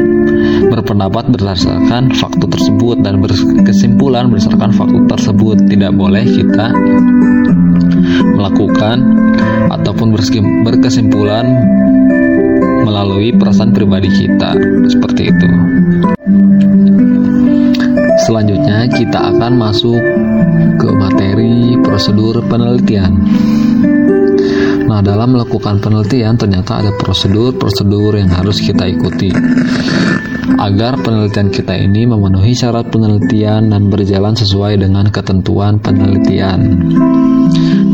berpendapat 0.68 1.32
berdasarkan 1.32 2.12
fakta 2.12 2.46
tersebut 2.50 3.00
dan 3.00 3.24
berkesimpulan 3.24 4.28
berdasarkan 4.28 4.76
fakta 4.76 5.00
tersebut. 5.16 5.64
Tidak 5.70 5.92
boleh 5.96 6.26
kita 6.28 6.76
melakukan 8.36 8.98
ataupun 9.72 10.12
berkesimpulan 10.66 11.46
melalui 12.88 13.36
perasaan 13.36 13.76
pribadi 13.76 14.08
kita. 14.08 14.56
Seperti 14.88 15.28
itu. 15.28 15.50
Selanjutnya 18.24 18.88
kita 18.88 19.36
akan 19.36 19.52
masuk 19.60 20.00
ke 20.80 20.90
materi 20.96 21.76
prosedur 21.84 22.40
penelitian. 22.48 23.12
Nah, 24.88 25.04
dalam 25.04 25.36
melakukan 25.36 25.84
penelitian 25.84 26.40
ternyata 26.40 26.80
ada 26.80 26.92
prosedur-prosedur 26.96 28.18
yang 28.18 28.32
harus 28.32 28.64
kita 28.64 28.88
ikuti. 28.88 29.30
Agar 30.58 30.98
penelitian 31.04 31.52
kita 31.52 31.76
ini 31.76 32.08
memenuhi 32.08 32.56
syarat 32.56 32.88
penelitian 32.90 33.70
dan 33.70 33.92
berjalan 33.92 34.34
sesuai 34.34 34.80
dengan 34.80 35.12
ketentuan 35.12 35.78
penelitian. 35.78 36.60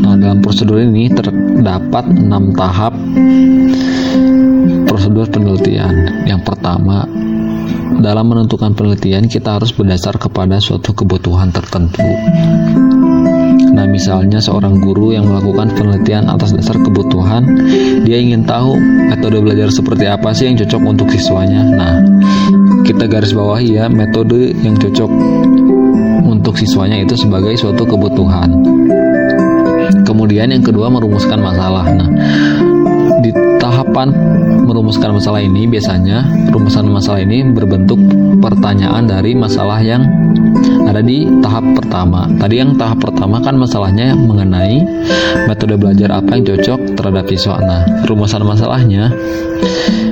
Nah, 0.00 0.14
dalam 0.16 0.38
prosedur 0.40 0.80
ini 0.80 1.10
terdapat 1.12 2.10
enam 2.10 2.54
tahap 2.54 2.94
prosedur 5.04 5.28
penelitian. 5.28 6.24
Yang 6.24 6.48
pertama, 6.48 7.04
dalam 8.00 8.24
menentukan 8.24 8.72
penelitian 8.72 9.28
kita 9.28 9.60
harus 9.60 9.68
berdasar 9.76 10.16
kepada 10.16 10.56
suatu 10.56 10.96
kebutuhan 10.96 11.52
tertentu. 11.52 12.08
Nah, 13.76 13.84
misalnya 13.84 14.40
seorang 14.40 14.80
guru 14.80 15.12
yang 15.12 15.28
melakukan 15.28 15.76
penelitian 15.76 16.32
atas 16.32 16.56
dasar 16.56 16.80
kebutuhan, 16.80 17.44
dia 18.08 18.16
ingin 18.16 18.48
tahu 18.48 18.80
metode 19.12 19.44
belajar 19.44 19.68
seperti 19.68 20.08
apa 20.08 20.32
sih 20.32 20.48
yang 20.48 20.56
cocok 20.56 20.80
untuk 20.88 21.12
siswanya. 21.12 21.60
Nah, 21.68 22.00
kita 22.88 23.04
garis 23.04 23.36
bawahi 23.36 23.76
ya, 23.76 23.92
metode 23.92 24.56
yang 24.64 24.80
cocok 24.80 25.10
untuk 26.24 26.56
siswanya 26.56 27.04
itu 27.04 27.12
sebagai 27.12 27.52
suatu 27.60 27.84
kebutuhan. 27.84 28.56
Kemudian 30.08 30.48
yang 30.48 30.64
kedua 30.64 30.88
merumuskan 30.88 31.44
masalah. 31.44 31.92
Nah, 31.92 32.08
tahapan 33.64 34.12
merumuskan 34.68 35.16
masalah 35.16 35.40
ini 35.40 35.64
biasanya 35.64 36.20
rumusan 36.52 36.84
masalah 36.92 37.24
ini 37.24 37.40
berbentuk 37.48 37.96
pertanyaan 38.44 39.08
dari 39.08 39.32
masalah 39.32 39.80
yang 39.80 40.04
ada 40.84 41.00
di 41.00 41.24
tahap 41.40 41.64
pertama. 41.72 42.28
Tadi 42.36 42.60
yang 42.60 42.76
tahap 42.76 43.00
pertama 43.00 43.40
kan 43.40 43.56
masalahnya 43.56 44.12
mengenai 44.12 44.84
metode 45.48 45.80
belajar 45.80 46.12
apa 46.12 46.36
yang 46.36 46.44
cocok 46.44 46.80
terhadap 46.92 47.24
siswa. 47.32 47.56
Nah, 47.64 47.82
rumusan 48.04 48.44
masalahnya 48.44 49.08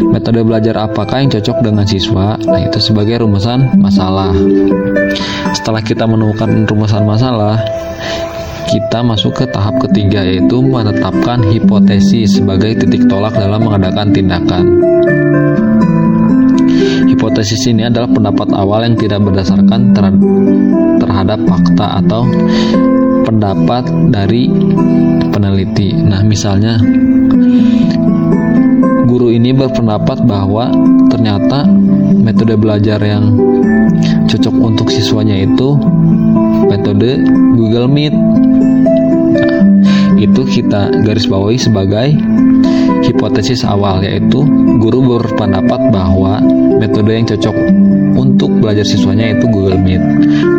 metode 0.09 0.41
belajar 0.41 0.75
apakah 0.81 1.21
yang 1.21 1.31
cocok 1.31 1.61
dengan 1.61 1.85
siswa? 1.85 2.41
Nah, 2.41 2.61
itu 2.65 2.81
sebagai 2.81 3.21
rumusan 3.21 3.77
masalah. 3.77 4.33
Setelah 5.53 5.85
kita 5.85 6.09
menemukan 6.09 6.65
rumusan 6.65 7.05
masalah, 7.05 7.61
kita 8.68 9.03
masuk 9.03 9.33
ke 9.35 9.44
tahap 9.51 9.81
ketiga 9.88 10.22
yaitu 10.22 10.62
menetapkan 10.62 11.42
hipotesis 11.46 12.38
sebagai 12.38 12.79
titik 12.79 13.09
tolak 13.11 13.35
dalam 13.35 13.64
mengadakan 13.64 14.14
tindakan. 14.14 14.64
Hipotesis 17.09 17.66
ini 17.70 17.87
adalah 17.87 18.11
pendapat 18.11 18.48
awal 18.55 18.87
yang 18.87 18.96
tidak 18.98 19.22
berdasarkan 19.22 19.94
terhadap 20.98 21.38
fakta 21.46 22.03
atau 22.03 22.27
pendapat 23.22 23.87
dari 24.11 24.51
peneliti. 25.31 25.94
Nah, 25.94 26.20
misalnya 26.27 26.79
guru 29.07 29.31
ini 29.31 29.55
berpendapat 29.55 30.25
bahwa 30.25 30.72
ternyata 31.12 31.68
metode 32.16 32.57
belajar 32.57 32.98
yang 33.03 33.35
cocok 34.27 34.55
untuk 34.57 34.88
siswanya 34.88 35.37
itu 35.37 35.77
metode 36.66 37.20
Google 37.55 37.87
Meet 37.90 38.14
itu 40.23 40.42
kita 40.47 41.03
garis 41.03 41.27
bawahi 41.27 41.59
sebagai 41.59 42.14
hipotesis 43.03 43.66
awal 43.66 43.99
yaitu 44.07 44.47
guru 44.79 45.18
berpendapat 45.18 45.90
bahwa 45.90 46.38
metode 46.79 47.11
yang 47.11 47.27
cocok 47.27 47.57
untuk 48.14 48.62
belajar 48.62 48.87
siswanya 48.87 49.35
yaitu 49.35 49.51
Google 49.51 49.79
Meet. 49.81 50.03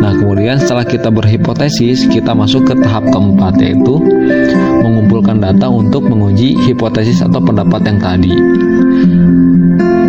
Nah, 0.04 0.12
kemudian 0.20 0.60
setelah 0.60 0.84
kita 0.84 1.08
berhipotesis, 1.08 2.04
kita 2.10 2.36
masuk 2.36 2.68
ke 2.68 2.74
tahap 2.84 3.08
keempat 3.08 3.56
yaitu 3.62 3.96
mengumpulkan 4.84 5.40
data 5.40 5.70
untuk 5.72 6.04
menguji 6.04 6.58
hipotesis 6.68 7.24
atau 7.24 7.40
pendapat 7.40 7.80
yang 7.88 7.98
tadi. 8.02 8.34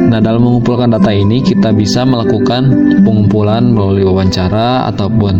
Nah, 0.06 0.19
dalam 0.23 0.47
mengumpulkan 0.47 0.91
data 0.95 1.12
ini 1.12 1.43
kita 1.43 1.75
bisa 1.75 2.08
melakukan 2.08 2.71
pengumpulan 3.04 3.71
melalui 3.71 4.08
wawancara 4.08 4.88
ataupun 4.91 5.34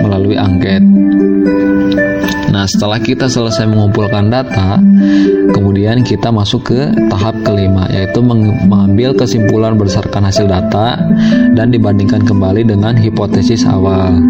melalui 0.00 0.34
angket. 0.38 0.82
Nah, 2.54 2.70
setelah 2.70 3.02
kita 3.02 3.26
selesai 3.26 3.66
mengumpulkan 3.66 4.30
data, 4.30 4.78
kemudian 5.50 6.06
kita 6.06 6.30
masuk 6.30 6.70
ke 6.70 6.80
tahap 7.10 7.34
kelima, 7.42 7.90
yaitu 7.90 8.22
mengambil 8.22 9.10
kesimpulan 9.10 9.74
berdasarkan 9.74 10.30
hasil 10.30 10.46
data 10.46 11.02
dan 11.58 11.74
dibandingkan 11.74 12.22
kembali 12.22 12.62
dengan 12.62 12.94
hipotesis 12.94 13.66
awal. 13.66 14.22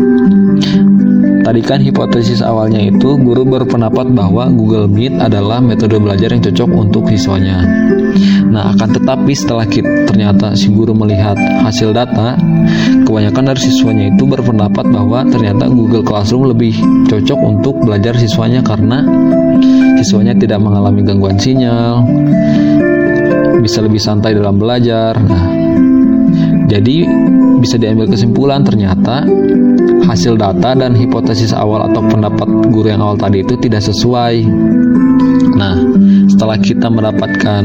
Tadi 1.45 1.61
kan 1.61 1.85
hipotesis 1.85 2.41
awalnya 2.41 2.81
itu 2.81 3.21
guru 3.21 3.45
berpendapat 3.45 4.17
bahwa 4.17 4.49
Google 4.49 4.89
Meet 4.89 5.21
adalah 5.21 5.61
metode 5.61 6.01
belajar 6.01 6.33
yang 6.33 6.41
cocok 6.41 6.71
untuk 6.73 7.05
siswanya. 7.13 7.61
Nah, 8.49 8.73
akan 8.73 8.89
tetapi 8.97 9.33
setelah 9.37 9.69
kita, 9.69 10.09
ternyata 10.09 10.57
si 10.57 10.73
guru 10.73 10.97
melihat 10.97 11.37
hasil 11.37 11.93
data, 11.93 12.41
kebanyakan 13.05 13.53
dari 13.53 13.61
siswanya 13.61 14.09
itu 14.09 14.25
berpendapat 14.25 14.89
bahwa 14.89 15.29
ternyata 15.29 15.69
Google 15.69 16.01
Classroom 16.01 16.49
lebih 16.49 16.81
cocok 17.13 17.39
untuk 17.45 17.77
belajar 17.85 18.17
siswanya 18.17 18.65
karena 18.65 19.05
siswanya 20.01 20.33
tidak 20.33 20.65
mengalami 20.65 21.05
gangguan 21.05 21.37
sinyal, 21.37 22.09
bisa 23.61 23.85
lebih 23.85 24.01
santai 24.01 24.33
dalam 24.33 24.57
belajar. 24.57 25.13
Nah, 25.21 25.45
jadi 26.73 27.05
bisa 27.61 27.77
diambil 27.77 28.09
kesimpulan 28.09 28.65
ternyata 28.65 29.29
hasil 30.05 30.37
data 30.37 30.77
dan 30.77 30.93
hipotesis 30.93 31.57
awal 31.57 31.89
atau 31.89 32.05
pendapat 32.05 32.47
guru 32.69 32.93
yang 32.93 33.01
awal 33.01 33.17
tadi 33.17 33.41
itu 33.41 33.57
tidak 33.59 33.83
sesuai. 33.83 34.45
Nah, 35.55 35.75
setelah 36.29 36.57
kita 36.61 36.87
mendapatkan 36.91 37.63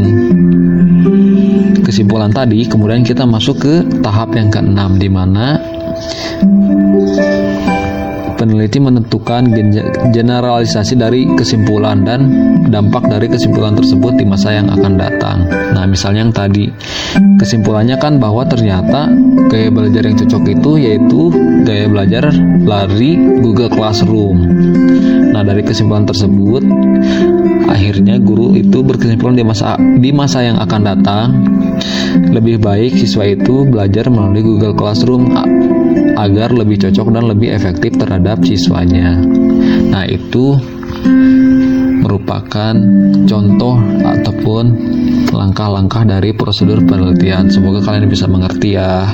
kesimpulan 1.84 2.32
tadi, 2.32 2.64
kemudian 2.70 3.04
kita 3.04 3.26
masuk 3.28 3.60
ke 3.60 3.74
tahap 4.00 4.34
yang 4.38 4.48
keenam 4.54 4.96
di 4.96 5.10
mana 5.12 5.58
peneliti 8.40 8.80
menentukan 8.80 9.52
generalisasi 10.16 10.96
dari 10.96 11.28
kesimpulan 11.36 12.08
dan 12.08 12.32
dampak 12.72 13.04
dari 13.12 13.28
kesimpulan 13.28 13.76
tersebut 13.76 14.16
di 14.16 14.24
masa 14.24 14.56
yang 14.56 14.72
akan 14.72 14.96
datang. 14.96 15.44
Nah, 15.76 15.84
misalnya 15.84 16.24
yang 16.24 16.32
tadi 16.32 16.72
kesimpulannya 17.40 17.96
kan 17.98 18.20
bahwa 18.20 18.44
ternyata 18.44 19.08
gaya 19.48 19.72
belajar 19.72 20.04
yang 20.04 20.20
cocok 20.20 20.44
itu 20.52 20.72
yaitu 20.78 21.22
gaya 21.64 21.88
belajar 21.88 22.30
lari 22.68 23.16
Google 23.40 23.72
Classroom. 23.72 24.38
Nah, 25.32 25.42
dari 25.48 25.64
kesimpulan 25.64 26.04
tersebut 26.04 26.62
akhirnya 27.72 28.20
guru 28.20 28.60
itu 28.60 28.84
berkesimpulan 28.84 29.40
di 29.40 29.46
masa 29.46 29.80
di 29.80 30.12
masa 30.12 30.44
yang 30.44 30.58
akan 30.60 30.82
datang 30.84 31.28
lebih 32.30 32.60
baik 32.60 32.98
siswa 32.98 33.24
itu 33.24 33.64
belajar 33.64 34.12
melalui 34.12 34.44
Google 34.44 34.76
Classroom 34.76 35.32
agar 36.20 36.52
lebih 36.52 36.84
cocok 36.84 37.08
dan 37.16 37.32
lebih 37.32 37.56
efektif 37.56 37.96
terhadap 37.96 38.44
siswanya. 38.44 39.16
Nah, 39.90 40.04
itu 40.04 40.60
merupakan 42.04 42.76
contoh 43.24 43.76
ataupun 44.04 44.64
langkah-langkah 45.28 46.08
dari 46.08 46.32
prosedur 46.32 46.80
penelitian. 46.88 47.52
Semoga 47.52 47.84
kalian 47.84 48.08
bisa 48.08 48.26
mengerti 48.26 48.80
ya. 48.80 49.12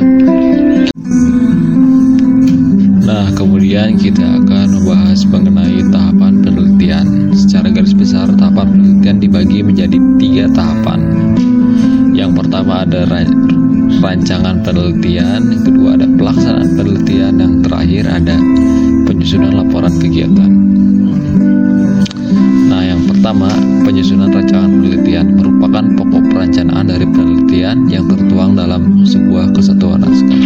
Nah, 3.05 3.29
kemudian 3.37 3.97
kita 3.97 4.41
akan 4.41 4.67
membahas 4.81 5.21
mengenai 5.29 5.81
tahapan 5.89 6.33
penelitian. 6.41 7.05
Secara 7.33 7.69
garis 7.69 7.93
besar, 7.93 8.29
tahapan 8.33 8.73
penelitian 8.73 9.17
dibagi 9.21 9.59
menjadi 9.61 9.97
tiga 10.17 10.45
tahapan. 10.53 10.99
Yang 12.15 12.31
pertama 12.41 12.87
ada 12.87 13.05
rancangan 14.01 14.63
penelitian, 14.65 15.61
kedua 15.67 15.99
ada 15.99 16.07
pelaksanaan 16.09 16.79
penelitian, 16.79 17.33
yang 17.37 17.53
terakhir 17.61 18.03
ada 18.07 18.37
penyusunan 19.05 19.53
laporan 19.53 19.93
kegiatan. 20.01 20.51
Nah, 22.65 22.81
yang 22.81 23.05
pertama, 23.05 23.51
penyusunan 23.85 24.33
rancangan 24.33 24.71
penelitian 24.81 25.27
merupakan 25.37 25.54
perencanaan 26.65 26.89
dari 26.89 27.05
penelitian 27.05 27.77
yang 27.93 28.05
tertuang 28.09 28.57
dalam 28.57 29.05
sebuah 29.05 29.53
kesatuan 29.53 30.01
naskah. 30.01 30.41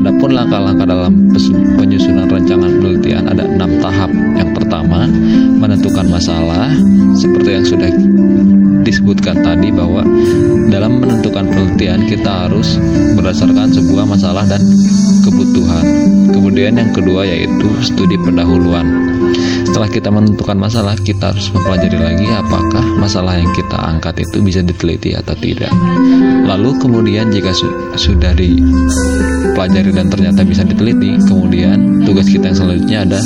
Adapun 0.00 0.32
langkah-langkah 0.32 0.88
dalam 0.88 1.28
penyusunan 1.76 2.24
rancangan 2.32 2.80
penelitian 2.80 3.28
ada 3.28 3.44
enam 3.44 3.76
tahap. 3.84 4.08
Yang 4.40 4.50
pertama, 4.56 5.04
menentukan 5.60 6.08
masalah, 6.08 6.72
seperti 7.12 7.48
yang 7.60 7.66
sudah 7.68 7.90
disebutkan 8.88 9.44
tadi 9.44 9.68
bahwa 9.68 10.00
dalam 10.72 11.04
menentukan 11.04 11.44
penelitian 11.44 12.08
kita 12.08 12.48
harus 12.48 12.80
berdasarkan 13.12 13.68
sebuah 13.68 14.08
masalah 14.08 14.48
dan 14.48 14.64
kebutuhan. 15.28 15.84
Kemudian 16.32 16.72
yang 16.80 16.88
kedua 16.96 17.28
yaitu 17.28 17.68
studi 17.84 18.16
pendahuluan. 18.16 19.12
Setelah 19.74 19.90
kita 19.90 20.06
menentukan 20.06 20.54
masalah, 20.54 20.94
kita 20.94 21.34
harus 21.34 21.50
mempelajari 21.50 21.98
lagi 21.98 22.30
apakah 22.30 22.94
masalah 22.94 23.34
yang 23.34 23.50
kita 23.50 23.74
angkat 23.74 24.22
itu 24.22 24.38
bisa 24.38 24.62
diteliti 24.62 25.18
atau 25.18 25.34
tidak. 25.34 25.74
Lalu 26.46 26.78
kemudian 26.78 27.34
jika 27.34 27.50
su 27.50 27.66
sudah 27.98 28.38
dipelajari 28.38 29.90
dan 29.90 30.06
ternyata 30.06 30.46
bisa 30.46 30.62
diteliti, 30.62 31.18
kemudian 31.26 32.06
tugas 32.06 32.30
kita 32.30 32.54
yang 32.54 32.58
selanjutnya 32.62 32.98
ada 33.02 33.20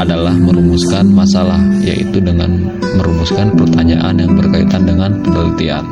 adalah 0.00 0.32
merumuskan 0.32 1.04
masalah, 1.12 1.60
yaitu 1.84 2.16
dengan 2.16 2.64
merumuskan 2.96 3.52
pertanyaan 3.52 4.16
yang 4.16 4.32
berkaitan 4.40 4.88
dengan 4.88 5.20
penelitian. 5.20 5.84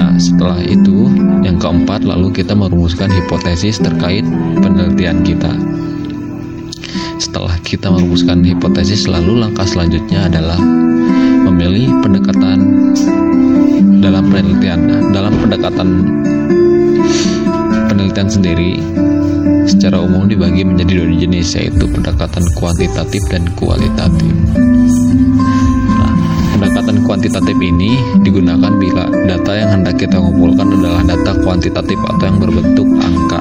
Nah, 0.00 0.16
setelah 0.16 0.64
itu, 0.64 1.12
yang 1.44 1.60
keempat, 1.60 2.08
lalu 2.08 2.32
kita 2.32 2.56
merumuskan 2.56 3.12
hipotesis 3.12 3.84
terkait 3.84 4.24
penelitian 4.64 5.20
kita. 5.20 5.73
Setelah 7.24 7.56
kita 7.64 7.88
merumuskan 7.88 8.44
hipotesis, 8.44 9.08
lalu 9.08 9.40
langkah 9.40 9.64
selanjutnya 9.64 10.28
adalah 10.28 10.60
memilih 11.48 11.88
pendekatan 12.04 12.84
dalam 14.04 14.28
penelitian. 14.28 15.08
Dalam 15.08 15.32
pendekatan 15.40 15.88
penelitian 17.88 18.28
sendiri, 18.28 18.76
secara 19.64 20.04
umum 20.04 20.28
dibagi 20.28 20.68
menjadi 20.68 21.00
dua 21.00 21.16
jenis, 21.16 21.56
yaitu 21.56 21.88
pendekatan 21.88 22.44
kuantitatif 22.60 23.24
dan 23.32 23.48
kualitatif. 23.56 24.34
Pendekatan 26.60 27.08
kuantitatif 27.08 27.56
ini 27.56 28.20
digunakan 28.20 28.72
bila 28.76 29.08
data 29.24 29.52
yang 29.56 29.80
hendak 29.80 29.96
kita 29.96 30.20
kumpulkan 30.20 30.76
adalah 30.76 31.00
data 31.00 31.40
kuantitatif 31.40 31.96
atau 32.04 32.24
yang 32.28 32.36
berbentuk 32.36 32.88
angka. 33.00 33.40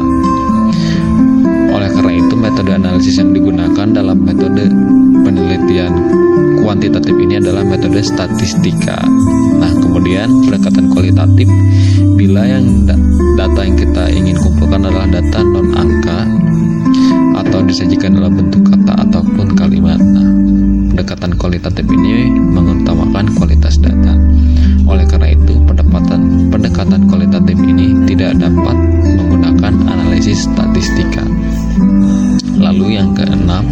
Oleh 1.84 2.00
karena 2.00 2.15
itu, 2.15 2.36
metode 2.39 2.72
analisis 2.72 3.19
yang 3.19 3.36
digunakan 3.36 3.88
dalam 3.91 4.24
metode 4.24 4.72
penelitian 5.28 5.91
kuantitatif 6.63 7.12
ini 7.12 7.43
adalah 7.43 7.60
metode 7.60 8.00
statistika. 8.00 9.04
Nah, 9.60 9.67
kemudian 9.84 10.32
pendekatan 10.48 10.88
kualitatif 10.96 11.43
bila 12.15 12.48
yang 12.48 12.88
data 13.36 13.67
yang 13.67 13.76
kita 13.76 14.15
ingin 14.15 14.39
kumpulkan 14.39 14.80
adalah 14.80 15.12
data 15.12 15.43
non 15.43 15.76
angka 15.76 16.24
atau 17.43 17.60
disajikan 17.67 18.15
dalam 18.15 18.32
bentuk 18.32 18.63
kata 18.63 19.04
ataupun 19.04 19.52
kalimat. 19.52 20.00
Nah, 20.00 20.24
pendekatan 20.96 21.36
kualitatif 21.36 21.84
ini 21.84 22.32
mengutamakan 22.32 23.28
kualitas 23.36 23.76
data. 23.76 24.15
Oleh 24.88 25.04
karena 25.04 25.36
itu, 25.36 25.60
pendekatan 25.67 26.48
pendekatan 26.48 27.12
kualitatif 27.12 27.60
ini 27.60 28.08
tidak 28.08 28.39
dapat 28.39 28.78
menggunakan 29.19 29.84
analisis 29.84 30.48
statistika. 30.48 31.42
Lalu 32.57 32.97
yang 32.97 33.12
keenam 33.17 33.65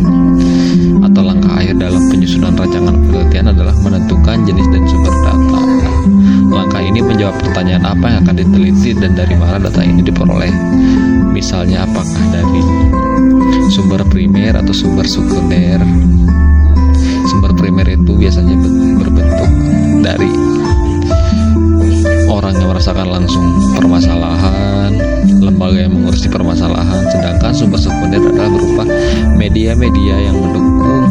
atau 1.02 1.22
langkah 1.24 1.54
akhir 1.58 1.80
dalam 1.80 2.12
penyusunan 2.12 2.54
rancangan 2.54 2.96
penelitian 3.08 3.54
adalah 3.54 3.76
menentukan 3.82 4.44
jenis 4.46 4.68
dan 4.70 4.84
sumber 4.90 5.16
data. 5.26 5.62
Langkah 6.52 6.82
ini 6.84 7.00
menjawab 7.00 7.36
pertanyaan 7.40 7.86
apa 7.88 8.06
yang 8.12 8.20
akan 8.28 8.36
diteliti 8.36 8.92
dan 8.98 9.16
dari 9.16 9.36
mana 9.40 9.58
data 9.62 9.82
ini 9.82 10.04
diperoleh. 10.04 10.54
Misalnya 11.32 11.88
apakah 11.88 12.24
dari 12.30 12.62
sumber 13.72 14.04
primer 14.12 14.60
atau 14.60 14.76
sumber 14.76 15.08
sekunder 15.08 15.80
sumber 17.32 17.56
primer 17.56 17.88
itu 17.88 18.12
biasanya 18.20 18.56
berbentuk 19.00 19.52
dari 20.04 20.51
yang 22.58 22.70
merasakan 22.72 23.08
langsung 23.08 23.46
permasalahan, 23.78 24.92
lembaga 25.40 25.88
yang 25.88 25.94
mengurusi 25.94 26.28
permasalahan, 26.28 27.02
sedangkan 27.12 27.52
sumber 27.56 27.80
sekunder 27.80 28.20
adalah 28.20 28.50
berupa 28.52 28.84
media-media 29.38 30.16
yang 30.32 30.38
mendukung 30.38 31.06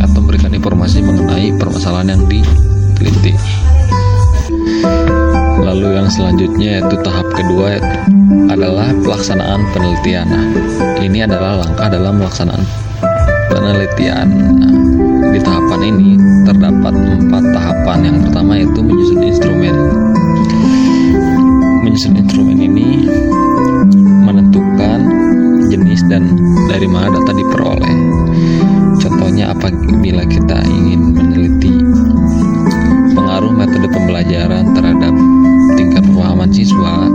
atau 0.00 0.18
memberikan 0.22 0.52
informasi 0.52 1.02
mengenai 1.04 1.54
permasalahan 1.56 2.16
yang 2.16 2.22
diteliti. 2.26 3.34
Lalu 5.66 5.98
yang 5.98 6.08
selanjutnya 6.08 6.78
yaitu 6.78 6.96
tahap 7.02 7.26
kedua 7.34 7.82
adalah 8.46 8.94
pelaksanaan 9.02 9.66
penelitian. 9.74 10.26
Nah, 10.30 10.46
ini 11.02 11.26
adalah 11.26 11.64
langkah 11.66 11.90
dalam 11.90 12.22
pelaksanaan 12.22 12.62
penelitian. 13.50 14.26
Nah, 14.62 14.72
di 15.34 15.40
tahapan 15.42 15.80
ini 15.90 16.10
terdapat 16.46 16.94
empat 16.94 17.44
tahapan. 17.50 17.98
Yang 18.06 18.16
pertama 18.30 18.52
yaitu 18.56 18.80
menyusun 18.80 19.20
instrumen. 19.26 20.05
Menyusun 21.96 22.20
instrumen 22.20 22.60
ini 22.60 23.08
menentukan 24.28 25.00
jenis 25.72 26.04
dan 26.12 26.28
dari 26.68 26.84
mana 26.84 27.08
data 27.08 27.32
diperoleh. 27.32 27.96
Contohnya 29.00 29.56
apabila 29.56 30.28
kita 30.28 30.60
ingin 30.68 31.16
meneliti 31.16 31.72
pengaruh 33.16 33.48
metode 33.48 33.88
pembelajaran 33.88 34.76
terhadap 34.76 35.14
tingkat 35.80 36.04
pemahaman 36.04 36.52
siswa. 36.52 37.08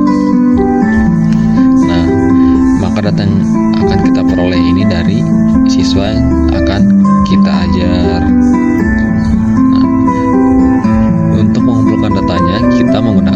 Nah, 1.86 2.04
maka 2.82 3.06
data 3.06 3.22
yang 3.22 3.38
akan 3.86 4.00
kita 4.02 4.22
peroleh 4.34 4.58
ini 4.58 4.82
dari 4.90 5.22
siswa 5.70 6.10
yang 6.10 6.50
akan 6.58 6.82
kita 7.30 7.52
ajar. 7.70 8.20
Nah, 9.62 9.86
untuk 11.38 11.70
mengumpulkan 11.70 12.18
datanya, 12.18 12.58
kita 12.82 12.98
menggunakan 12.98 13.31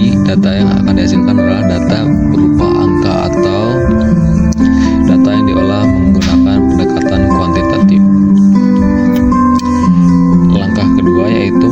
nanti 0.00 0.16
data 0.24 0.50
yang 0.56 0.68
akan 0.80 0.92
dihasilkan 0.96 1.36
adalah 1.36 1.64
data 1.68 1.98
berupa 2.32 2.66
angka 2.72 3.14
atau 3.28 3.64
data 5.04 5.28
yang 5.28 5.44
diolah 5.44 5.84
menggunakan 5.84 6.58
pendekatan 6.72 7.20
kuantitatif. 7.28 8.02
Langkah 10.56 10.88
kedua 10.96 11.24
yaitu 11.28 11.68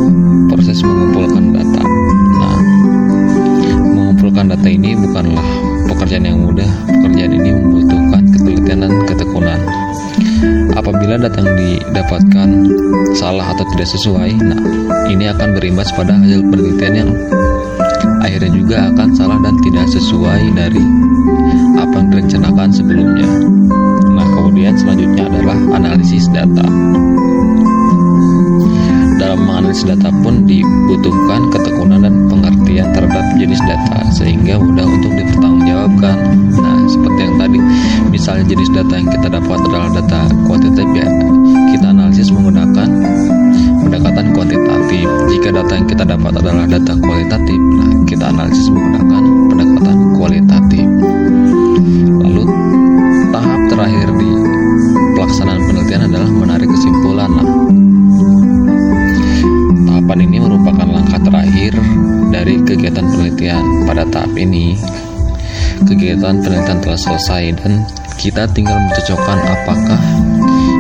proses 0.53 0.79
mengumpulkan 0.85 1.57
data. 1.57 1.83
Nah, 2.37 2.61
mengumpulkan 3.97 4.53
data 4.53 4.69
ini 4.69 4.93
bukanlah 4.93 5.49
pekerjaan 5.89 6.29
yang 6.29 6.45
mudah. 6.45 6.69
Pekerjaan 6.85 7.33
ini 7.33 7.51
membutuhkan 7.57 8.23
ketelitian 8.29 8.79
dan 8.85 8.93
ketekunan. 9.09 9.61
Apabila 10.77 11.17
data 11.17 11.41
yang 11.41 11.57
didapatkan 11.57 12.49
salah 13.17 13.57
atau 13.57 13.65
tidak 13.73 13.89
sesuai, 13.89 14.31
nah 14.37 14.61
ini 15.09 15.33
akan 15.33 15.57
berimbas 15.57 15.89
pada 15.97 16.13
hasil 16.13 16.45
penelitian 16.53 16.95
yang 16.95 17.11
akhirnya 18.29 18.53
juga 18.53 18.77
akan 18.93 19.09
salah 19.17 19.41
dan 19.41 19.57
tidak 19.65 19.89
sesuai 19.89 20.53
dari 20.53 20.85
apa 21.81 21.97
yang 21.97 22.09
direncanakan 22.13 22.69
sebelumnya. 22.69 23.29
Nah, 24.05 24.29
kemudian 24.37 24.77
selanjutnya 24.77 25.33
adalah 25.33 25.57
analisis 25.81 26.29
data. 26.29 26.69
Dalam 29.17 29.49
menganalisis 29.49 29.89
data 29.89 30.13
pun 30.21 30.45
dibutuhkan 30.45 31.49
ketekunan 31.49 32.05
dan 32.05 32.29
pengertian 32.29 32.93
terhadap 32.93 33.25
jenis 33.41 33.65
data 33.65 34.05
sehingga 34.13 34.61
mudah 34.61 34.85
untuk 34.85 35.13
dipertanggungjawabkan. 35.17 36.17
Nah, 36.53 36.85
seperti 36.85 37.21
yang 37.25 37.37
tadi, 37.41 37.59
misalnya 38.13 38.45
jenis 38.45 38.69
data 38.77 38.93
yang 38.93 39.09
kita 39.09 39.29
dapat 39.33 39.59
adalah 39.65 39.89
data 39.89 40.21
kuantitatif 40.45 41.01
ya, 41.01 41.09
kita 41.73 41.87
analisis 41.97 42.29
menggunakan 42.29 42.89
pendekatan 43.89 44.27
kuantitatif. 44.37 45.07
Jika 45.33 45.49
data 45.49 45.73
yang 45.73 45.89
kita 45.89 46.05
dapat 46.05 46.33
adalah 46.37 46.65
data 46.69 46.93
kualitatif, 47.01 47.61
kita 48.19 48.35
analisis 48.35 48.67
menggunakan 48.75 49.23
pendekatan 49.47 49.99
kualitatif. 50.19 50.87
Lalu 52.19 52.45
tahap 53.31 53.61
terakhir 53.71 54.09
di 54.19 54.31
pelaksanaan 55.15 55.63
penelitian 55.63 56.03
adalah 56.11 56.27
menarik 56.27 56.67
kesimpulan. 56.67 57.31
Nah, 57.31 57.47
tahapan 59.87 60.19
ini 60.27 60.43
merupakan 60.43 60.83
langkah 60.83 61.23
terakhir 61.23 61.79
dari 62.35 62.59
kegiatan 62.67 63.07
penelitian. 63.07 63.87
Pada 63.87 64.03
tahap 64.11 64.35
ini, 64.35 64.75
kegiatan 65.87 66.43
penelitian 66.43 66.83
telah 66.83 66.99
selesai 66.99 67.55
dan 67.63 67.87
kita 68.19 68.51
tinggal 68.51 68.83
mencocokkan 68.83 69.39
apakah 69.47 70.03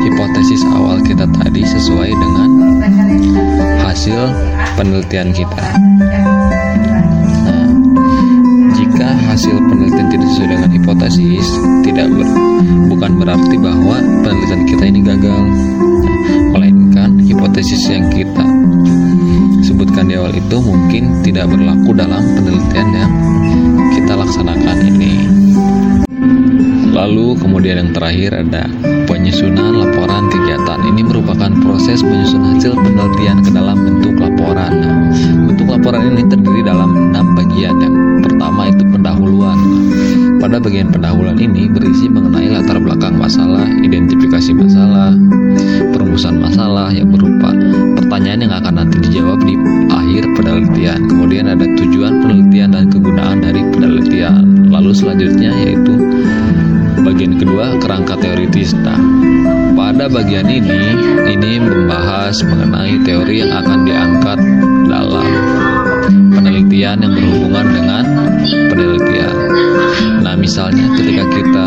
hipotesis 0.02 0.66
awal 0.74 0.98
kita 1.06 1.22
tadi 1.38 1.62
sesuai 1.62 2.10
dengan 2.10 2.50
hasil 3.86 4.26
penelitian 4.74 5.30
kita. 5.30 5.62
Hasil 9.16 9.56
penelitian 9.70 10.08
tidak 10.10 10.28
sesuai 10.34 10.48
dengan 10.58 10.70
hipotesis, 10.74 11.46
tidak 11.86 12.06
ber, 12.10 12.28
bukan 12.90 13.12
berarti 13.22 13.56
bahwa 13.56 13.96
penelitian 14.26 14.62
kita 14.66 14.84
ini 14.88 15.00
gagal, 15.06 15.42
melainkan 16.52 17.22
hipotesis 17.22 17.86
yang 17.88 18.10
kita 18.10 18.44
sebutkan 19.68 20.08
di 20.08 20.16
awal 20.16 20.32
itu 20.32 20.56
mungkin 20.58 21.22
tidak 21.22 21.46
berlaku 21.52 21.92
dalam 21.92 22.24
penelitian 22.34 22.88
yang 22.96 23.12
kita 23.94 24.16
laksanakan 24.16 24.76
ini. 24.90 25.12
Lalu 26.88 27.38
kemudian 27.38 27.78
yang 27.78 27.90
terakhir 27.94 28.42
ada 28.42 28.66
penyusunan 29.06 29.76
laporan 29.76 30.26
kegiatan. 30.32 30.82
Ini 30.88 31.06
merupakan 31.06 31.52
proses 31.62 32.02
menyusun 32.02 32.56
hasil 32.56 32.74
penelitian 32.74 33.38
ke 33.44 33.50
dalam 33.54 33.76
bentuk 33.86 34.18
laporan. 34.18 34.72
Bentuk 35.46 35.68
laporan 35.70 36.16
ini 36.16 36.26
terdiri 36.26 36.64
dalam 36.66 37.14
enam 37.14 37.38
bagian. 37.38 37.76
Yang 37.78 37.94
pertama 38.26 38.72
itu 38.72 38.87
pendahuluan. 39.38 39.58
Pada 40.38 40.56
bagian 40.58 40.88
pendahuluan 40.90 41.38
ini 41.38 41.70
berisi 41.70 42.10
mengenai 42.10 42.50
latar 42.50 42.78
belakang 42.82 43.14
masalah, 43.14 43.66
identifikasi 43.82 44.50
masalah, 44.54 45.14
perumusan 45.94 46.42
masalah 46.42 46.90
yang 46.90 47.10
berupa 47.10 47.54
pertanyaan 47.98 48.46
yang 48.46 48.54
akan 48.54 48.74
nanti 48.82 48.96
dijawab 49.02 49.38
di 49.46 49.54
akhir 49.90 50.24
penelitian. 50.34 51.06
Kemudian 51.06 51.46
ada 51.50 51.66
tujuan 51.78 52.22
penelitian 52.22 52.74
dan 52.74 52.84
kegunaan 52.90 53.38
dari 53.42 53.62
penelitian. 53.70 54.70
Lalu 54.70 54.90
selanjutnya 54.94 55.50
yaitu 55.54 55.94
bagian 57.02 57.38
kedua 57.38 57.78
kerangka 57.78 58.18
teoritis. 58.18 58.74
Nah, 58.74 58.98
pada 59.74 60.10
bagian 60.10 60.46
ini 60.50 60.94
ini 61.30 61.62
membahas 61.62 62.42
mengenai 62.42 63.00
teori 63.06 63.42
yang 63.42 63.52
akan 63.54 63.86
diangkat 63.86 64.38
penelitian 66.78 67.02
yang 67.02 67.14
berhubungan 67.18 67.66
dengan 67.74 68.04
penelitian. 68.70 69.36
Nah, 70.22 70.34
misalnya 70.38 70.86
ketika 70.94 71.24
kita 71.34 71.66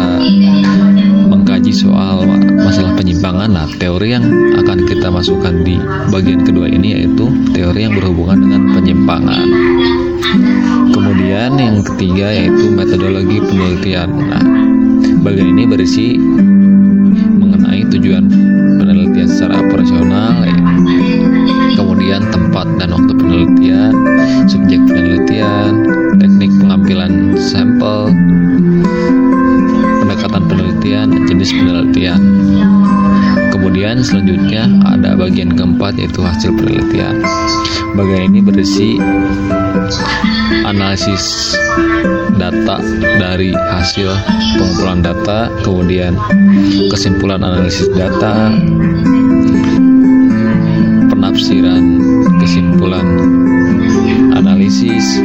mengkaji 1.28 1.76
soal 1.76 2.24
masalah 2.56 2.95
penyimpangan, 2.95 3.52
nah 3.52 3.67
teori 3.76 4.15
yang 4.15 4.24
akan 4.56 4.88
kita 4.88 5.12
masukkan 5.12 5.52
di 5.67 5.76
bagian 6.15 6.47
kedua 6.47 6.71
ini 6.71 6.95
yaitu 6.95 7.28
teori 7.52 7.91
yang 7.91 8.00
berhubungan 8.00 8.39
dengan 8.39 8.62
penyimpangan. 8.71 9.47
Kemudian 10.95 11.60
yang 11.60 11.84
ketiga 11.84 12.32
yaitu 12.32 12.71
metodologi 12.71 13.43
penelitian. 13.43 14.15
Nah, 14.15 14.43
bagian 15.28 15.60
ini 15.60 15.67
berisi 15.67 16.15
mengenai 17.36 17.84
tujuan 17.91 18.32
penelitian 18.80 19.28
secara 19.28 19.60
operasional, 19.60 20.47
ya. 20.47 20.56
kemudian 21.76 22.24
tempat 22.32 22.63
dan 22.80 22.95
waktu 22.95 23.12
penelitian, 23.12 23.91
subjek 24.47 24.82
sampel, 27.82 28.13
pendekatan 30.06 30.44
penelitian, 30.46 31.08
jenis 31.26 31.50
penelitian. 31.50 32.22
Kemudian 33.50 34.06
selanjutnya 34.06 34.70
ada 34.86 35.17
bagian 35.17 35.58
keempat 35.58 35.98
yaitu 35.98 36.22
hasil 36.22 36.54
penelitian. 36.62 37.26
Bagian 37.98 38.30
ini 38.30 38.39
berisi 38.46 39.02
analisis 40.62 41.58
data 42.38 42.78
dari 43.17 43.50
hasil 43.50 44.13
pengumpulan 44.62 45.02
data, 45.02 45.50
kemudian 45.65 46.13
kesimpulan 46.94 47.41
analisis 47.41 47.89
data, 47.98 48.54
penafsiran 51.10 51.98
kesimpulan 52.38 53.06
analisis, 54.38 55.17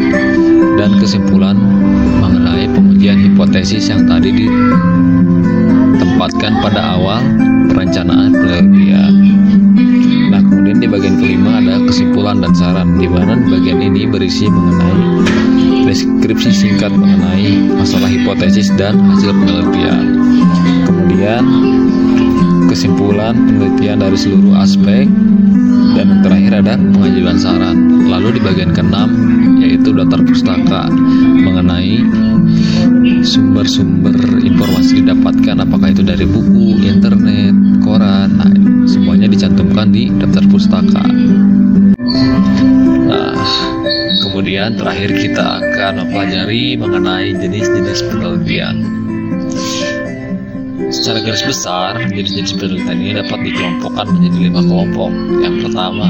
dan 0.81 0.97
kesimpulan 1.01 1.57
hipotesis 3.27 3.91
yang 3.91 4.07
tadi 4.07 4.31
ditempatkan 5.97 6.63
pada 6.63 6.95
awal 6.95 7.19
perencanaan 7.75 8.31
penelitian. 8.31 9.13
Nah, 10.31 10.41
kemudian 10.43 10.79
di 10.79 10.89
bagian 10.89 11.19
kelima 11.19 11.59
ada 11.59 11.83
kesimpulan 11.87 12.39
dan 12.41 12.55
saran, 12.55 12.99
di 12.99 13.11
mana 13.11 13.35
bagian 13.51 13.83
ini 13.83 14.07
berisi 14.07 14.47
mengenai 14.47 15.27
deskripsi 15.87 16.51
singkat 16.51 16.91
mengenai 16.91 17.71
masalah 17.79 18.11
hipotesis 18.11 18.71
dan 18.75 18.99
hasil 19.11 19.31
penelitian. 19.31 20.19
Kemudian 20.87 21.45
kesimpulan 22.67 23.35
penelitian 23.47 24.03
dari 24.03 24.19
seluruh 24.19 24.59
aspek 24.59 25.07
dan 25.95 26.05
yang 26.13 26.21
terakhir 26.27 26.53
ada 26.61 26.75
pengajuan 26.77 27.39
saran. 27.39 27.77
Lalu 28.07 28.37
di 28.37 28.41
bagian 28.43 28.71
keenam 28.75 29.11
yaitu 29.63 29.95
daftar 29.95 30.21
pustaka 30.27 30.91
mengenai 31.41 32.05
sumber-sumber 33.67 34.47
informasi 34.47 35.03
didapatkan 35.03 35.57
apakah 35.67 35.91
itu 35.91 36.03
dari 36.07 36.23
buku, 36.23 36.79
internet, 36.87 37.55
koran. 37.83 38.39
Nah, 38.39 38.51
semuanya 38.87 39.27
dicantumkan 39.27 39.91
di 39.91 40.11
daftar 40.23 40.47
pustaka. 40.47 41.05
Nah, 43.07 43.35
Kemudian 44.17 44.81
terakhir 44.81 45.13
kita 45.13 45.61
akan 45.61 46.09
mempelajari 46.09 46.77
mengenai 46.77 47.37
jenis-jenis 47.37 48.01
penelitian. 48.09 48.85
Secara 50.89 51.21
garis 51.21 51.45
besar, 51.45 52.01
jenis-jenis 52.09 52.57
penelitian 52.57 52.99
ini 53.01 53.13
dapat 53.21 53.45
dikelompokkan 53.45 54.07
menjadi 54.09 54.39
lima 54.49 54.61
kelompok. 54.65 55.13
Yang 55.41 55.57
pertama, 55.69 56.09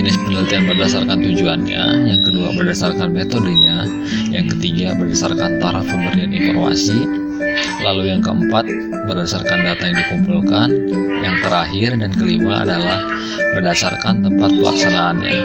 jenis 0.00 0.16
penelitian 0.24 0.64
berdasarkan 0.64 1.18
tujuannya, 1.20 1.82
yang 2.08 2.20
kedua 2.24 2.48
berdasarkan 2.56 3.12
metodenya, 3.12 3.84
yang 4.32 4.48
ketiga 4.48 4.96
berdasarkan 4.96 5.60
taraf 5.60 5.84
pemberian 5.84 6.32
informasi, 6.32 7.04
lalu 7.84 8.08
yang 8.08 8.24
keempat 8.24 8.64
berdasarkan 9.04 9.60
data 9.60 9.84
yang 9.84 9.98
dikumpulkan, 10.00 10.68
yang 11.20 11.36
terakhir 11.44 12.00
dan 12.00 12.10
kelima 12.16 12.64
adalah 12.64 12.96
berdasarkan 13.52 14.24
tempat 14.24 14.50
pelaksanaannya. 14.56 15.36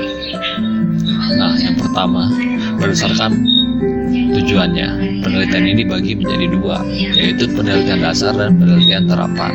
Nah, 1.36 1.60
yang 1.60 1.76
pertama 1.76 2.32
berdasarkan 2.80 3.36
tujuannya. 4.40 5.20
Penelitian 5.20 5.64
ini 5.68 5.84
dibagi 5.84 6.16
menjadi 6.16 6.48
dua, 6.48 6.80
yaitu 6.96 7.44
penelitian 7.52 8.00
dasar 8.00 8.32
dan 8.40 8.56
penelitian 8.56 9.04
terapan. 9.04 9.52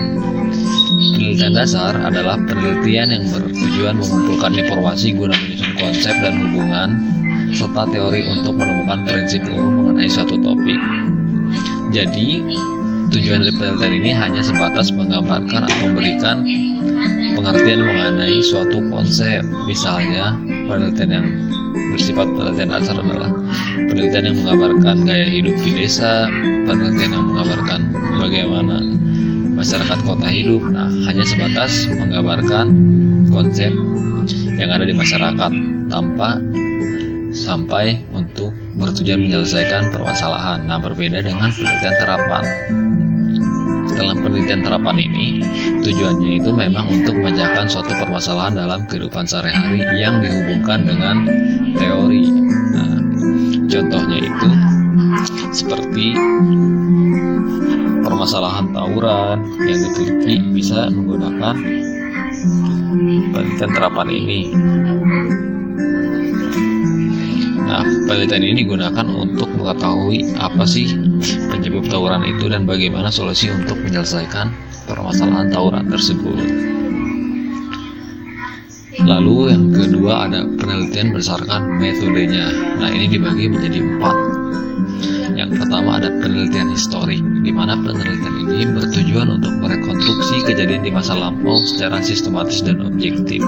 Penelitian 1.01 1.57
dasar 1.57 1.97
adalah 1.97 2.37
penelitian 2.45 3.09
yang 3.09 3.25
bertujuan 3.33 3.97
mengumpulkan 4.05 4.53
informasi 4.53 5.17
guna 5.17 5.33
menyusun 5.33 5.73
konsep 5.81 6.13
dan 6.21 6.37
hubungan 6.45 6.89
serta 7.57 7.89
teori 7.89 8.21
untuk 8.29 8.61
menemukan 8.61 9.09
prinsip 9.09 9.41
umum 9.49 9.81
mengenai 9.81 10.13
suatu 10.13 10.37
topik. 10.37 10.77
Jadi, 11.89 12.45
tujuan 13.17 13.41
dari 13.49 13.55
penelitian 13.57 13.95
ini 13.97 14.11
hanya 14.13 14.43
sebatas 14.45 14.93
menggambarkan 14.93 15.73
atau 15.73 15.89
memberikan 15.89 16.45
pengertian 17.33 17.81
mengenai 17.81 18.37
suatu 18.45 18.85
konsep. 18.93 19.41
Misalnya, 19.65 20.37
penelitian 20.69 21.11
yang 21.17 21.27
bersifat 21.97 22.29
penelitian 22.29 22.77
dasar 22.77 23.01
adalah 23.01 23.33
penelitian 23.89 24.25
yang 24.29 24.37
menggambarkan 24.45 24.97
gaya 25.09 25.27
hidup 25.33 25.57
di 25.65 25.81
desa, 25.81 26.29
penelitian 26.69 27.17
yang 27.17 27.25
menggambarkan 27.25 27.81
bagaimana 28.21 28.77
masyarakat 29.61 29.99
kota 30.09 30.29
hidup. 30.33 30.64
Nah, 30.73 30.88
hanya 31.05 31.25
sebatas 31.29 31.85
menggambarkan 31.92 32.66
konsep 33.29 33.68
yang 34.57 34.73
ada 34.73 34.88
di 34.88 34.96
masyarakat 34.96 35.53
tanpa 35.92 36.40
sampai 37.37 38.01
untuk 38.16 38.57
bertujuan 38.81 39.20
menyelesaikan 39.20 39.92
permasalahan. 39.92 40.64
Nah, 40.64 40.81
berbeda 40.81 41.20
dengan 41.20 41.53
penelitian 41.53 41.96
terapan. 42.01 42.44
Dalam 43.90 44.16
penelitian 44.25 44.64
terapan 44.64 44.96
ini, 44.96 45.44
tujuannya 45.85 46.40
itu 46.40 46.51
memang 46.57 46.88
untuk 46.88 47.20
memecahkan 47.20 47.68
suatu 47.68 47.92
permasalahan 48.01 48.57
dalam 48.57 48.88
kehidupan 48.88 49.29
sehari-hari 49.29 49.85
yang 50.01 50.25
dihubungkan 50.25 50.88
dengan 50.88 51.29
teori. 51.77 52.25
Nah, 52.73 52.96
contohnya 53.68 54.18
itu 54.25 54.51
seperti 55.53 56.16
permasalahan 58.11 58.75
tawuran 58.75 59.38
yang 59.62 59.79
diteliti 59.87 60.35
bisa 60.51 60.90
menggunakan 60.90 61.55
penelitian 63.31 63.70
terapan 63.70 64.09
ini. 64.11 64.40
Nah, 67.70 67.87
penelitian 68.11 68.42
ini 68.42 68.66
digunakan 68.66 69.07
untuk 69.14 69.46
mengetahui 69.55 70.35
apa 70.42 70.66
sih 70.66 70.90
penyebab 71.55 71.87
tawuran 71.87 72.27
itu 72.27 72.51
dan 72.51 72.66
bagaimana 72.66 73.14
solusi 73.14 73.46
untuk 73.46 73.79
menyelesaikan 73.79 74.51
permasalahan 74.90 75.55
tawuran 75.55 75.87
tersebut. 75.87 76.35
Lalu 79.07 79.55
yang 79.55 79.64
kedua 79.70 80.27
ada 80.27 80.44
penelitian 80.59 81.14
berdasarkan 81.14 81.79
metodenya. 81.79 82.51
Nah 82.83 82.90
ini 82.90 83.07
dibagi 83.07 83.46
menjadi 83.49 83.79
empat. 83.81 84.16
Yang 85.38 85.51
pertama 85.62 86.03
ada 86.03 86.10
penelitian 86.31 86.71
historik, 86.71 87.19
di 87.43 87.51
mana 87.51 87.75
penelitian 87.75 88.35
ini 88.47 88.71
bertujuan 88.71 89.43
untuk 89.43 89.51
merekonstruksi 89.59 90.47
kejadian 90.47 90.87
di 90.87 90.95
masa 90.95 91.19
lampau 91.19 91.59
secara 91.59 91.99
sistematis 91.99 92.62
dan 92.62 92.79
objektif. 92.87 93.43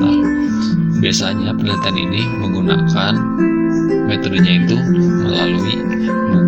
Nah, 0.00 0.36
Biasanya 0.96 1.52
penelitian 1.52 1.96
ini 2.08 2.22
menggunakan 2.40 3.12
metodenya 4.08 4.64
itu 4.64 4.76
melalui 5.28 5.76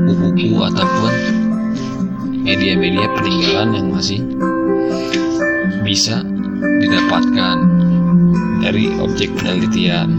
buku-buku 0.08 0.56
ataupun 0.72 1.12
media-media 2.48 3.12
peninggalan 3.12 3.76
yang 3.76 3.86
masih 3.92 4.24
bisa 5.84 6.24
didapatkan 6.80 7.56
dari 8.64 8.88
objek 9.04 9.36
penelitian. 9.36 10.16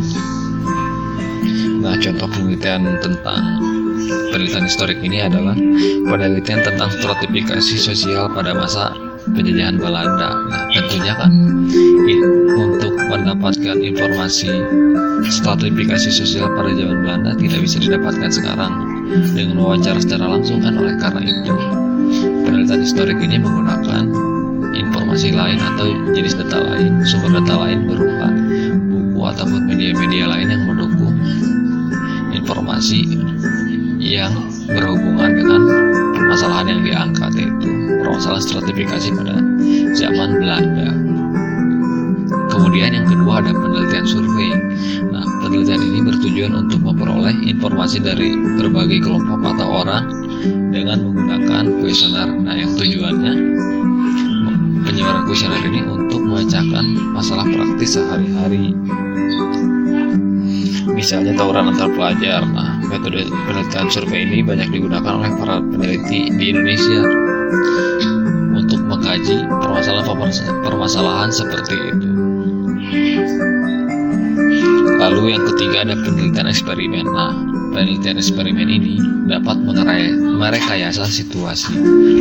Nah, 1.82 1.98
contoh 1.98 2.30
penelitian 2.30 3.02
tentang 3.02 3.42
penelitian 4.34 4.66
historik 4.66 5.00
ini 5.02 5.22
adalah 5.24 5.56
penelitian 6.10 6.62
tentang 6.66 6.90
stratifikasi 6.90 7.76
sosial 7.78 8.30
pada 8.34 8.54
masa 8.58 8.94
penjajahan 9.30 9.78
Belanda. 9.78 10.30
Nah, 10.50 10.64
tentunya 10.74 11.14
kan 11.14 11.32
untuk 12.58 12.94
mendapatkan 13.10 13.78
informasi 13.78 14.50
stratifikasi 15.30 16.10
sosial 16.10 16.50
pada 16.54 16.72
zaman 16.74 16.98
Belanda 17.06 17.32
tidak 17.38 17.60
bisa 17.66 17.78
didapatkan 17.82 18.32
sekarang 18.32 18.74
dengan 19.34 19.58
wawancara 19.62 20.00
secara 20.02 20.26
langsung 20.38 20.62
kan 20.62 20.78
oleh 20.78 20.96
karena 20.98 21.22
itu 21.26 21.54
penelitian 22.46 22.82
historik 22.82 23.18
ini 23.22 23.38
menggunakan 23.42 24.06
informasi 24.74 25.34
lain 25.34 25.60
atau 25.60 25.90
jenis 26.14 26.38
data 26.38 26.62
lain 26.62 27.02
sumber 27.04 27.42
data 27.42 27.56
lain 27.58 27.90
berupa 27.90 28.28
buku 28.90 29.22
ataupun 29.26 29.62
media-media 29.68 30.26
lain 30.30 30.48
yang 30.48 30.64
mendukung 30.70 31.16
informasi 32.32 33.19
yang 34.10 34.34
berhubungan 34.66 35.38
dengan 35.38 35.62
permasalahan 36.18 36.66
yang 36.74 36.82
diangkat 36.82 37.32
yaitu 37.38 37.70
permasalahan 38.02 38.42
stratifikasi 38.42 39.10
pada 39.14 39.38
zaman 39.94 40.30
Belanda. 40.42 40.90
Kemudian 42.50 42.98
yang 42.98 43.06
kedua 43.06 43.46
ada 43.46 43.54
penelitian 43.54 44.06
survei. 44.10 44.50
Nah, 45.14 45.22
penelitian 45.46 45.82
ini 45.86 46.00
bertujuan 46.02 46.54
untuk 46.58 46.82
memperoleh 46.82 47.38
informasi 47.46 48.02
dari 48.02 48.34
berbagai 48.34 49.06
kelompok 49.06 49.46
atau 49.54 49.86
orang 49.86 50.10
dengan 50.74 51.06
menggunakan 51.06 51.64
kuesioner. 51.78 52.30
Nah, 52.34 52.58
yang 52.58 52.74
tujuannya 52.74 53.34
penyebaran 54.90 55.24
kuesioner 55.30 55.62
ini 55.70 55.86
untuk 55.86 56.22
memecahkan 56.26 56.86
masalah 57.14 57.46
praktis 57.46 57.94
sehari-hari. 57.94 58.74
Misalnya 60.90 61.38
tawuran 61.38 61.70
antar 61.72 61.94
pelajar. 61.94 62.44
Nah, 62.50 62.69
metode 62.90 63.30
penelitian 63.30 63.88
survei 63.94 64.26
ini 64.26 64.42
banyak 64.42 64.74
digunakan 64.74 65.22
oleh 65.22 65.32
para 65.38 65.62
peneliti 65.62 66.34
di 66.34 66.46
Indonesia 66.52 67.06
untuk 68.58 68.82
mengkaji 68.86 69.46
permasalahan-permasalahan 69.48 71.30
seperti 71.30 71.76
itu. 71.78 72.10
Lalu 75.00 75.32
yang 75.32 75.44
ketiga 75.56 75.88
ada 75.88 75.96
penelitian 75.96 76.52
eksperimen. 76.52 77.08
Nah, 77.08 77.32
penelitian 77.72 78.20
eksperimen 78.20 78.68
ini 78.68 79.00
dapat 79.32 79.56
merekayasa 80.40 81.08
situasi 81.08 81.72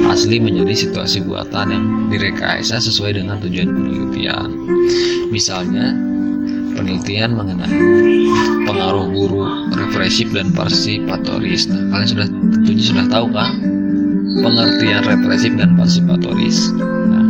asli 0.07 0.39
menjadi 0.39 0.87
situasi 0.87 1.27
buatan 1.27 1.75
yang 1.75 1.85
direkayasa 2.13 2.79
sesuai 2.79 3.19
dengan 3.19 3.43
tujuan 3.43 3.75
penelitian. 3.75 4.49
Misalnya, 5.35 6.08
penelitian 6.79 7.35
mengenai 7.35 7.75
pengaruh 8.63 9.11
guru 9.11 9.43
represif 9.75 10.31
dan 10.31 10.55
parsipatoris. 10.55 11.67
Nah, 11.67 11.91
kalian 11.91 12.09
sudah 12.09 12.27
tentunya 12.55 12.85
sudah 12.87 13.07
tahu 13.11 13.27
kan 13.35 13.51
pengertian 14.39 15.03
represif 15.03 15.53
dan 15.59 15.75
parsipatoris. 15.75 16.71
Nah, 16.79 17.25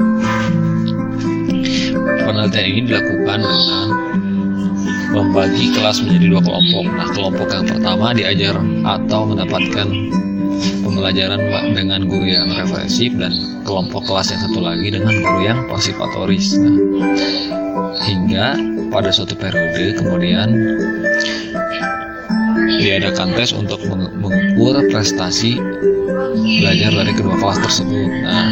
penelitian 2.29 2.67
ini 2.69 2.81
dilakukan 2.85 3.41
dengan 3.41 3.89
membagi 5.17 5.73
kelas 5.73 6.05
menjadi 6.05 6.27
dua 6.37 6.43
kelompok. 6.45 6.85
Nah, 6.93 7.09
kelompok 7.17 7.49
yang 7.49 7.67
pertama 7.67 8.07
diajar 8.13 8.55
atau 8.85 9.21
mendapatkan 9.25 9.89
pembelajaran 10.85 11.41
dengan 11.73 12.05
guru 12.05 12.29
yang 12.29 12.53
represif 12.53 13.17
dan 13.17 13.33
kelompok 13.65 14.05
kelas 14.05 14.29
yang 14.29 14.41
satu 14.45 14.61
lagi 14.61 14.93
dengan 14.93 15.15
guru 15.25 15.41
yang 15.41 15.59
parsipatoris. 15.73 16.61
Nah, 16.61 16.77
hingga 18.05 18.78
pada 18.89 19.13
suatu 19.13 19.37
periode 19.37 19.97
kemudian 19.97 20.49
diadakan 22.79 23.33
tes 23.37 23.53
untuk 23.53 23.81
mengukur 23.89 24.81
prestasi 24.93 25.61
belajar 26.61 26.91
dari 26.93 27.13
kedua 27.17 27.37
kelas 27.41 27.59
tersebut. 27.65 28.11
Nah, 28.25 28.49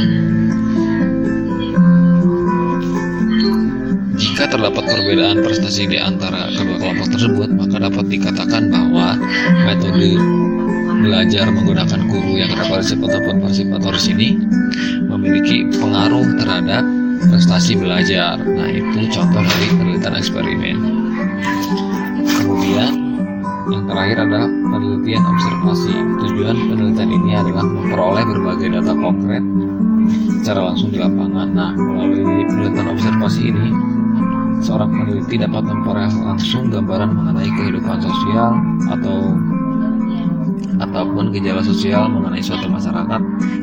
Jika 4.17 4.49
terdapat 4.49 4.85
perbedaan 4.89 5.45
prestasi 5.45 5.93
di 5.93 6.01
antara 6.01 6.49
kedua 6.49 6.81
kelompok 6.81 7.09
tersebut, 7.13 7.49
maka 7.53 7.77
dapat 7.77 8.05
dikatakan 8.09 8.73
bahwa 8.73 9.21
metode 9.69 10.17
belajar 11.05 11.53
menggunakan 11.53 12.01
guru 12.09 12.41
yang 12.41 12.49
represif 12.57 12.97
ataupun 12.97 13.45
parsipatoris 13.45 14.09
ini 14.09 14.41
memiliki 15.05 15.69
pengaruh 15.77 16.33
terhadap 16.41 16.85
prestasi 17.25 17.73
belajar. 17.79 18.37
Nah, 18.41 18.69
itu 18.69 19.09
contoh 19.13 19.41
dari 19.41 19.67
penelitian 19.73 20.15
eksperimen. 20.17 20.77
kemudian 22.27 22.93
yang 23.67 23.85
terakhir 23.89 24.19
adalah 24.23 24.47
penelitian 24.47 25.23
observasi. 25.25 25.95
Tujuan 26.23 26.57
penelitian 26.71 27.11
ini 27.11 27.31
adalah 27.35 27.65
memperoleh 27.65 28.25
berbagai 28.29 28.69
data 28.79 28.93
konkret 28.95 29.43
secara 30.43 30.61
langsung 30.71 30.95
di 30.95 30.99
lapangan. 31.03 31.49
Nah, 31.51 31.73
melalui 31.75 32.47
penelitian 32.47 32.89
observasi 32.95 33.43
ini, 33.51 33.69
seorang 34.63 34.91
peneliti 34.95 35.35
dapat 35.41 35.63
memperoleh 35.67 36.13
langsung 36.23 36.71
gambaran 36.71 37.11
mengenai 37.11 37.51
kehidupan 37.59 37.99
sosial 37.99 38.53
atau 38.91 39.35
ataupun 40.81 41.33
gejala 41.33 41.63
sosial 41.65 42.09
mengenai 42.11 42.43
suatu 42.43 42.69
masyarakat 42.69 43.21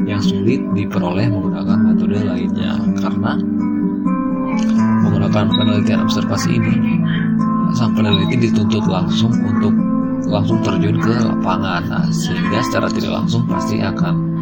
yang 0.08 0.22
sulit 0.22 0.62
diperoleh 0.74 1.30
menggunakan 1.30 1.78
metode 1.94 2.18
lainnya 2.24 2.78
karena 2.98 3.38
menggunakan 5.04 5.46
penelitian 5.54 6.02
observasi 6.06 6.50
ini 6.58 6.76
sang 7.74 7.98
peneliti 7.98 8.50
dituntut 8.50 8.86
langsung 8.86 9.34
untuk 9.44 9.74
langsung 10.30 10.62
terjun 10.62 10.98
ke 11.02 11.14
lapangan 11.26 11.84
nah, 11.90 12.06
sehingga 12.10 12.62
secara 12.66 12.88
tidak 12.90 13.12
langsung 13.24 13.44
pasti 13.50 13.82
akan 13.82 14.34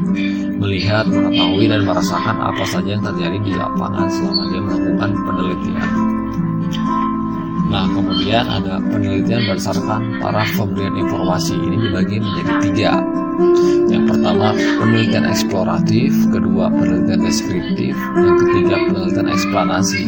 melihat, 0.62 1.10
mengetahui 1.10 1.66
dan 1.66 1.82
merasakan 1.89 2.38
apa 2.38 2.64
saja 2.70 2.93
yang 2.93 3.02
terjadi 3.02 3.38
di 3.41 3.52
lapangan 3.58 4.06
selama 4.14 4.43
dia 4.54 4.62
melakukan 4.62 5.10
penelitian. 5.26 5.89
Nah, 7.70 7.86
kemudian 7.91 8.47
ada 8.47 8.82
penelitian 8.82 9.45
berdasarkan 9.45 10.24
taraf 10.24 10.49
pemberian 10.57 10.95
informasi. 10.97 11.53
Ini 11.53 11.78
dibagi 11.78 12.18
menjadi 12.18 12.53
tiga. 12.66 12.93
Yang 13.91 14.05
pertama, 14.12 14.53
penelitian 14.53 15.26
eksploratif, 15.28 16.14
kedua, 16.30 16.70
penelitian 16.72 17.22
deskriptif, 17.26 17.95
yang 18.16 18.38
ketiga, 18.38 18.76
penelitian 18.88 19.28
eksplanasi. 19.28 20.03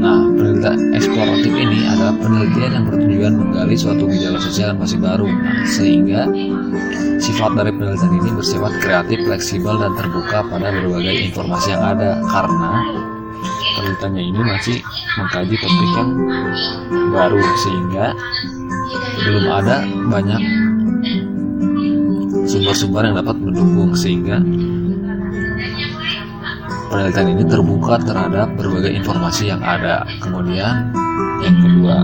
Nah, 0.00 0.30
penelitian 0.32 0.94
eksploratif 0.94 1.52
ini 1.52 1.84
adalah 1.90 2.14
penelitian 2.16 2.70
yang 2.72 2.84
bertujuan 2.86 3.32
menggali 3.36 3.74
suatu 3.74 4.04
gejala 4.08 4.38
sosial 4.40 4.76
yang 4.76 4.80
masih 4.80 4.98
baru, 5.00 5.28
nah, 5.28 5.64
sehingga 5.66 6.20
sifat 7.20 7.50
dari 7.56 7.72
penelitian 7.74 8.12
ini 8.14 8.30
bersifat 8.36 8.72
kreatif, 8.78 9.18
fleksibel, 9.26 9.74
dan 9.80 9.92
terbuka 9.96 10.38
pada 10.46 10.68
berbagai 10.70 11.14
informasi 11.32 11.68
yang 11.74 11.82
ada, 11.82 12.20
karena 12.30 12.70
penelitiannya 13.86 14.22
ini 14.34 14.40
masih 14.42 14.76
mengkaji 15.14 15.54
topik 15.62 15.90
yang 15.94 16.10
baru 17.14 17.38
sehingga 17.62 18.06
belum 19.22 19.46
ada 19.46 19.76
banyak 20.10 20.42
sumber-sumber 22.50 23.06
yang 23.06 23.16
dapat 23.22 23.36
mendukung 23.38 23.94
sehingga 23.94 24.42
penelitian 26.90 27.38
ini 27.38 27.44
terbuka 27.46 27.94
terhadap 28.02 28.50
berbagai 28.58 28.90
informasi 28.90 29.54
yang 29.54 29.62
ada. 29.62 30.02
Kemudian 30.18 30.90
yang 31.46 31.56
kedua 31.62 31.96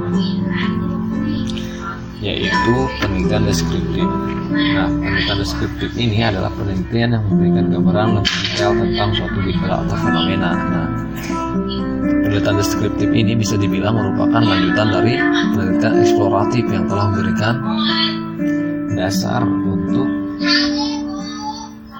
yaitu 2.22 2.74
penelitian 3.02 3.42
deskriptif. 3.42 4.06
Nah 4.54 4.86
penelitian 4.86 5.38
deskriptif 5.42 5.90
ini 5.98 6.22
adalah 6.22 6.54
penelitian 6.54 7.18
yang 7.18 7.22
memberikan 7.26 7.64
gambaran 7.74 8.22
lebih 8.22 8.34
detail 8.46 8.70
tentang 8.78 9.10
suatu 9.18 9.38
gejala 9.42 9.76
atau 9.82 9.96
fenomena. 9.98 10.50
Nah 10.54 10.88
penelitian 12.20 12.56
deskriptif 12.60 13.08
ini 13.08 13.32
bisa 13.32 13.56
dibilang 13.56 13.96
merupakan 13.96 14.42
lanjutan 14.44 14.88
dari 14.92 15.14
penelitian 15.56 15.94
eksploratif 16.04 16.64
yang 16.68 16.84
telah 16.84 17.04
memberikan 17.08 17.54
dasar 18.92 19.40
untuk 19.46 20.08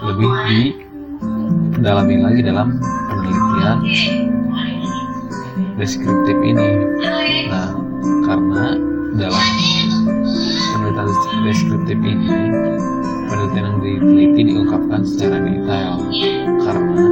lebih 0.03 0.33
didalami 1.79 2.17
lagi 2.21 2.41
dalam 2.45 2.69
penelitian 3.09 3.77
deskriptif 5.81 6.37
ini. 6.45 6.69
Nah, 7.49 7.71
karena 8.29 8.65
dalam 9.17 9.47
penelitian 10.77 11.09
deskriptif 11.49 11.99
ini 12.01 12.39
penelitian 13.29 13.65
yang 13.65 13.79
diteliti 13.81 14.43
diungkapkan 14.53 15.01
secara 15.09 15.37
detail 15.43 15.93
karena 16.63 17.05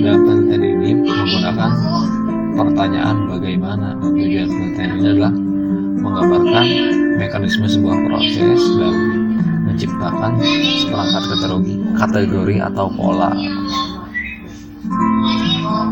dalam 0.00 0.20
penelitian 0.24 0.62
ini 0.64 0.90
menggunakan 1.04 1.70
pertanyaan 2.60 3.16
bagaimana 3.24 3.96
tujuan 4.04 4.48
penelitian 4.52 4.90
ini 5.00 5.06
adalah 5.16 5.32
menggambarkan 6.00 6.66
mekanisme 7.16 7.64
sebuah 7.64 7.96
proses 8.04 8.60
dan 8.76 8.94
menciptakan 9.64 10.32
seperangkat 10.80 11.22
kategori, 11.32 11.74
kategori 11.96 12.56
atau 12.68 12.86
pola. 12.92 13.32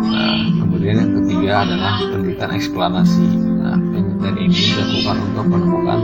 Nah, 0.09 0.37
kemudian 0.61 0.97
yang 1.01 1.13
ketiga 1.25 1.65
adalah 1.65 1.95
penelitian 2.05 2.53
eksplanasi. 2.53 3.29
Nah, 3.65 3.77
penelitian 3.81 4.37
ini 4.37 4.57
dilakukan 4.73 5.17
untuk 5.33 5.45
menemukan 5.49 5.99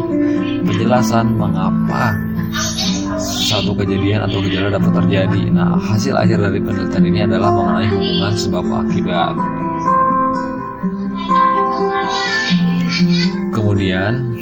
penjelasan 0.64 1.26
mengapa 1.36 2.16
satu 3.20 3.76
kejadian 3.76 4.24
atau 4.24 4.40
gejala 4.40 4.72
dapat 4.80 4.92
terjadi. 5.04 5.42
Nah, 5.52 5.76
hasil 5.76 6.16
akhir 6.16 6.40
dari 6.40 6.60
penelitian 6.60 7.04
ini 7.04 7.20
adalah 7.28 7.50
mengenai 7.52 7.88
hubungan 7.92 8.32
sebab 8.32 8.64
akibat. 8.84 9.36
Kemudian 13.74 14.38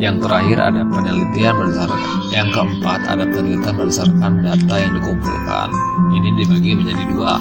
yang 0.00 0.16
terakhir 0.16 0.64
ada 0.64 0.80
penelitian 0.88 1.52
berdasarkan 1.60 2.00
yang 2.32 2.48
keempat 2.56 3.04
ada 3.04 3.28
penelitian 3.28 3.74
berdasarkan 3.76 4.32
data 4.40 4.74
yang 4.80 4.96
dikumpulkan. 4.96 5.68
Ini 6.16 6.28
dibagi 6.40 6.72
menjadi 6.72 7.04
dua, 7.12 7.36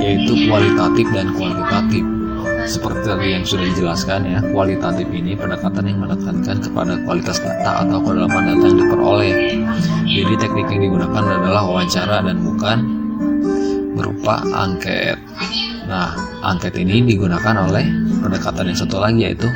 yaitu 0.00 0.48
kualitatif 0.48 1.04
dan 1.12 1.36
kuantitatif. 1.36 2.00
Seperti 2.64 3.12
yang 3.28 3.44
sudah 3.44 3.68
dijelaskan 3.76 4.24
ya, 4.24 4.40
kualitatif 4.56 5.04
ini 5.12 5.36
pendekatan 5.36 5.84
yang 5.84 6.00
menekankan 6.00 6.56
kepada 6.56 6.96
kualitas 7.04 7.36
data 7.36 7.84
atau 7.84 8.00
kedalaman 8.00 8.56
data 8.56 8.64
yang 8.72 8.78
diperoleh. 8.88 9.34
Jadi 10.16 10.32
teknik 10.40 10.66
yang 10.72 10.80
digunakan 10.88 11.24
adalah 11.44 11.60
wawancara 11.68 12.24
dan 12.24 12.40
bukan 12.40 12.78
berupa 14.00 14.40
angket. 14.56 15.20
Nah, 15.86 16.18
angket 16.42 16.74
ini 16.78 17.02
digunakan 17.06 17.54
oleh 17.66 17.86
pendekatan 18.18 18.70
yang 18.70 18.78
satu 18.78 18.98
lagi 18.98 19.22
yaitu 19.22 19.46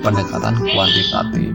pendekatan 0.00 0.54
kuantitatif. 0.62 1.50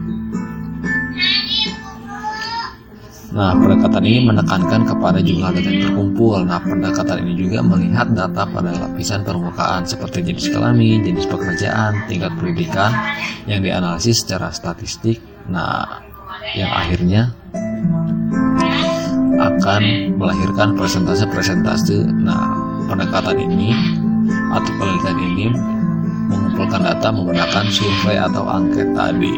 Nah, 3.32 3.56
pendekatan 3.56 4.04
ini 4.04 4.28
menekankan 4.28 4.84
kepada 4.84 5.16
jumlah 5.24 5.56
data 5.56 5.64
yang 5.72 5.88
terkumpul. 5.88 6.44
Nah, 6.44 6.60
pendekatan 6.60 7.24
ini 7.24 7.32
juga 7.40 7.64
melihat 7.64 8.12
data 8.12 8.44
pada 8.44 8.76
lapisan 8.76 9.24
permukaan 9.24 9.88
seperti 9.88 10.20
jenis 10.20 10.52
kelamin, 10.52 11.00
jenis 11.00 11.24
pekerjaan, 11.24 11.96
tingkat 12.12 12.28
pendidikan 12.36 12.92
yang 13.48 13.64
dianalisis 13.64 14.20
secara 14.20 14.52
statistik. 14.52 15.16
Nah, 15.48 16.04
yang 16.52 16.68
akhirnya 16.68 17.32
akan 19.40 20.12
melahirkan 20.20 20.76
presentase-presentase. 20.76 22.04
Nah, 22.12 22.52
pendekatan 22.84 23.40
ini 23.40 23.72
atau 24.52 24.72
penelitian 24.76 25.18
ini 25.32 25.46
mengumpulkan 26.28 26.80
data 26.84 27.08
menggunakan 27.12 27.64
survei 27.68 28.16
atau 28.16 28.44
angket 28.48 28.88
tadi. 28.96 29.34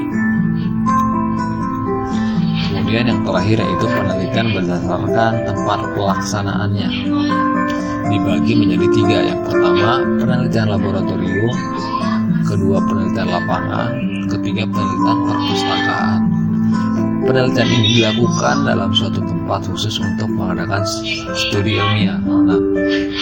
Kemudian 2.75 3.07
yang 3.11 3.21
terakhir 3.27 3.59
yaitu 3.63 3.87
penelitian 3.87 4.47
berdasarkan 4.55 5.33
tempat 5.47 5.81
pelaksanaannya. 5.95 6.89
Dibagi 8.11 8.53
menjadi 8.55 8.87
tiga. 8.93 9.19
Yang 9.33 9.41
pertama 9.49 9.91
penelitian 10.21 10.69
laboratorium, 10.69 11.55
kedua 12.45 12.79
penelitian 12.85 13.29
lapangan, 13.31 13.91
ketiga 14.31 14.63
penelitian 14.69 15.19
perpustakaan. 15.27 16.21
Penelitian 17.25 17.69
ini 17.73 17.89
dilakukan 18.05 18.57
dalam 18.69 18.91
suatu 18.93 19.25
tempat 19.25 19.65
khusus 19.65 19.97
untuk 19.97 20.29
mengadakan 20.29 20.85
studi 21.33 21.81
ilmiah. 21.81 22.21
Nah, 22.21 22.61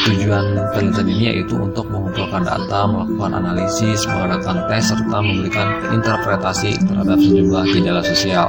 tujuan 0.09 0.59
penelitian 0.75 1.09
ini 1.09 1.25
yaitu 1.33 1.55
untuk 1.57 1.87
mengumpulkan 1.89 2.43
data, 2.45 2.81
melakukan 2.89 3.33
analisis, 3.39 4.05
mengadakan 4.09 4.67
tes, 4.69 4.91
serta 4.91 5.19
memberikan 5.23 5.69
interpretasi 5.95 6.77
terhadap 6.85 7.19
sejumlah 7.19 7.65
gejala 7.73 8.03
sosial. 8.03 8.47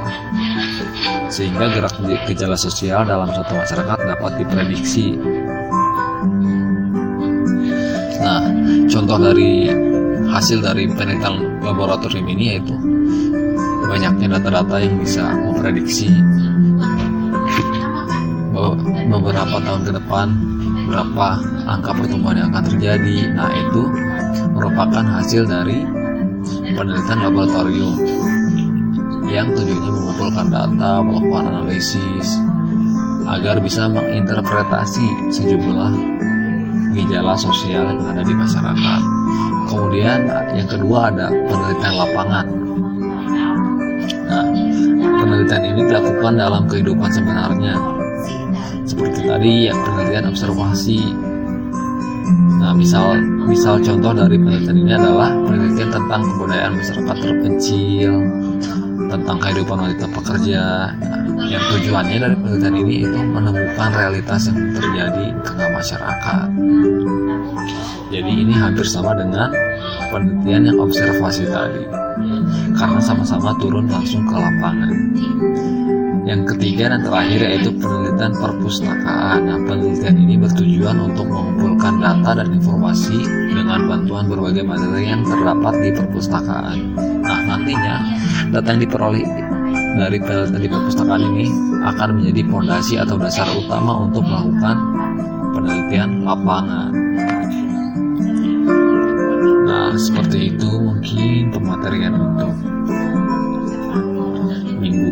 Sehingga 1.30 1.66
gerak 1.72 1.94
gejala 2.30 2.56
sosial 2.58 3.02
dalam 3.06 3.28
suatu 3.32 3.54
masyarakat 3.58 3.98
dapat 3.98 4.32
diprediksi. 4.38 5.18
Nah, 8.24 8.42
contoh 8.88 9.18
dari 9.20 9.68
hasil 10.30 10.58
dari 10.64 10.88
penelitian 10.90 11.62
laboratorium 11.62 12.26
ini 12.26 12.44
yaitu 12.56 12.74
banyaknya 13.86 14.40
data-data 14.40 14.82
yang 14.82 14.96
bisa 14.98 15.22
memprediksi 15.38 16.10
beberapa 19.06 19.56
tahun 19.62 19.80
ke 19.86 19.92
depan 20.02 20.26
berapa 20.84 21.26
angka 21.66 21.90
pertumbuhan 21.96 22.36
yang 22.40 22.48
akan 22.52 22.64
terjadi. 22.70 23.16
Nah, 23.32 23.50
itu 23.50 23.82
merupakan 24.52 25.04
hasil 25.04 25.48
dari 25.48 25.84
penelitian 26.74 27.20
laboratorium 27.24 27.94
yang 29.28 29.50
tujuannya 29.56 29.90
mengumpulkan 29.90 30.46
data, 30.52 30.92
melakukan 31.00 31.44
analisis 31.50 32.38
agar 33.24 33.58
bisa 33.58 33.88
menginterpretasi 33.88 35.32
sejumlah 35.32 35.90
gejala 36.94 37.34
sosial 37.34 37.90
yang 37.90 38.04
ada 38.04 38.22
di 38.22 38.34
masyarakat. 38.36 39.00
Kemudian 39.66 40.28
yang 40.54 40.68
kedua 40.68 41.10
ada 41.10 41.32
penelitian 41.32 41.94
lapangan. 41.98 42.46
Nah, 44.28 44.46
penelitian 45.24 45.62
ini 45.72 45.80
dilakukan 45.88 46.32
dalam 46.36 46.62
kehidupan 46.68 47.10
sebenarnya. 47.10 48.03
Seperti 48.94 49.26
tadi 49.26 49.52
ya 49.66 49.74
penelitian 49.74 50.30
observasi. 50.30 51.02
Nah, 52.62 52.70
misal 52.78 53.18
misal 53.42 53.82
contoh 53.82 54.14
dari 54.14 54.38
penelitian 54.38 54.86
ini 54.86 54.94
adalah 54.94 55.34
penelitian 55.34 55.90
tentang 55.90 56.22
kebudayaan 56.22 56.78
masyarakat 56.78 57.16
terpencil, 57.18 58.22
tentang 59.10 59.36
kehidupan 59.42 59.82
wanita 59.82 60.06
pekerja. 60.14 60.94
Nah, 60.94 61.46
yang 61.50 61.64
tujuannya 61.74 62.22
dari 62.22 62.36
penelitian 62.38 62.76
ini 62.86 62.94
itu 63.02 63.18
menemukan 63.18 63.90
realitas 63.98 64.46
yang 64.46 64.62
terjadi 64.78 65.24
di 65.26 65.40
tengah 65.42 65.68
masyarakat. 65.74 66.46
Jadi 68.14 68.30
ini 68.30 68.54
hampir 68.54 68.86
sama 68.86 69.18
dengan 69.18 69.50
penelitian 70.14 70.70
yang 70.70 70.78
observasi 70.78 71.50
tadi, 71.50 71.82
karena 72.78 73.02
sama-sama 73.02 73.58
turun 73.58 73.90
langsung 73.90 74.22
ke 74.22 74.38
lapangan. 74.38 74.94
Yang 76.24 76.56
ketiga 76.56 76.88
dan 76.88 77.04
terakhir 77.04 77.40
yaitu 77.44 77.70
penelitian 77.76 78.32
perpustakaan. 78.32 79.44
Nah, 79.44 79.60
penelitian 79.68 80.16
ini 80.16 80.40
bertujuan 80.40 80.96
untuk 80.96 81.28
mengumpulkan 81.28 82.00
data 82.00 82.40
dan 82.40 82.48
informasi 82.48 83.28
dengan 83.52 83.84
bantuan 83.84 84.32
berbagai 84.32 84.64
materi 84.64 85.12
yang 85.12 85.20
terdapat 85.20 85.74
di 85.84 85.90
perpustakaan. 85.92 86.96
Nah, 87.20 87.40
nantinya 87.44 87.94
data 88.56 88.68
yang 88.72 88.80
diperoleh 88.88 89.26
dari 90.00 90.16
penelitian 90.16 90.62
di 90.64 90.70
perpustakaan 90.72 91.22
ini 91.28 91.46
akan 91.84 92.08
menjadi 92.16 92.42
fondasi 92.48 92.94
atau 92.96 93.20
dasar 93.20 93.46
utama 93.52 94.08
untuk 94.08 94.24
melakukan 94.24 94.76
penelitian 95.52 96.24
lapangan. 96.24 96.90
Nah, 99.68 99.92
seperti 99.92 100.56
itu 100.56 100.72
mungkin 100.72 101.52
pematerian 101.52 102.16
untuk 102.16 102.73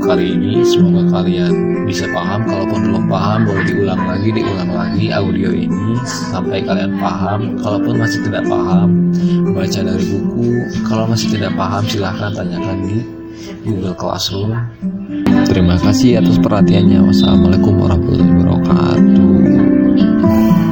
kali 0.02 0.34
ini. 0.34 0.66
Semoga 0.66 1.22
kalian 1.22 1.86
bisa 1.86 2.10
paham. 2.10 2.42
Kalaupun 2.44 2.90
belum 2.90 3.04
paham, 3.06 3.46
boleh 3.46 3.64
diulang 3.64 4.02
lagi, 4.02 4.28
diulang 4.34 4.70
lagi 4.74 5.14
audio 5.14 5.50
ini 5.54 5.94
sampai 6.04 6.66
kalian 6.66 6.98
paham. 6.98 7.54
Kalaupun 7.62 7.94
masih 8.02 8.20
tidak 8.26 8.44
paham, 8.50 9.14
baca 9.54 9.80
dari 9.80 10.04
buku. 10.10 10.50
Kalau 10.84 11.06
masih 11.06 11.28
tidak 11.30 11.54
paham, 11.54 11.82
silahkan 11.86 12.34
tanyakan 12.34 12.78
di 12.84 12.98
Google 13.62 13.94
Classroom. 13.94 14.50
Terima 15.46 15.78
kasih 15.78 16.18
atas 16.18 16.36
perhatiannya. 16.42 16.98
Wassalamualaikum 17.06 17.78
warahmatullahi 17.78 18.32
wabarakatuh. 18.42 20.71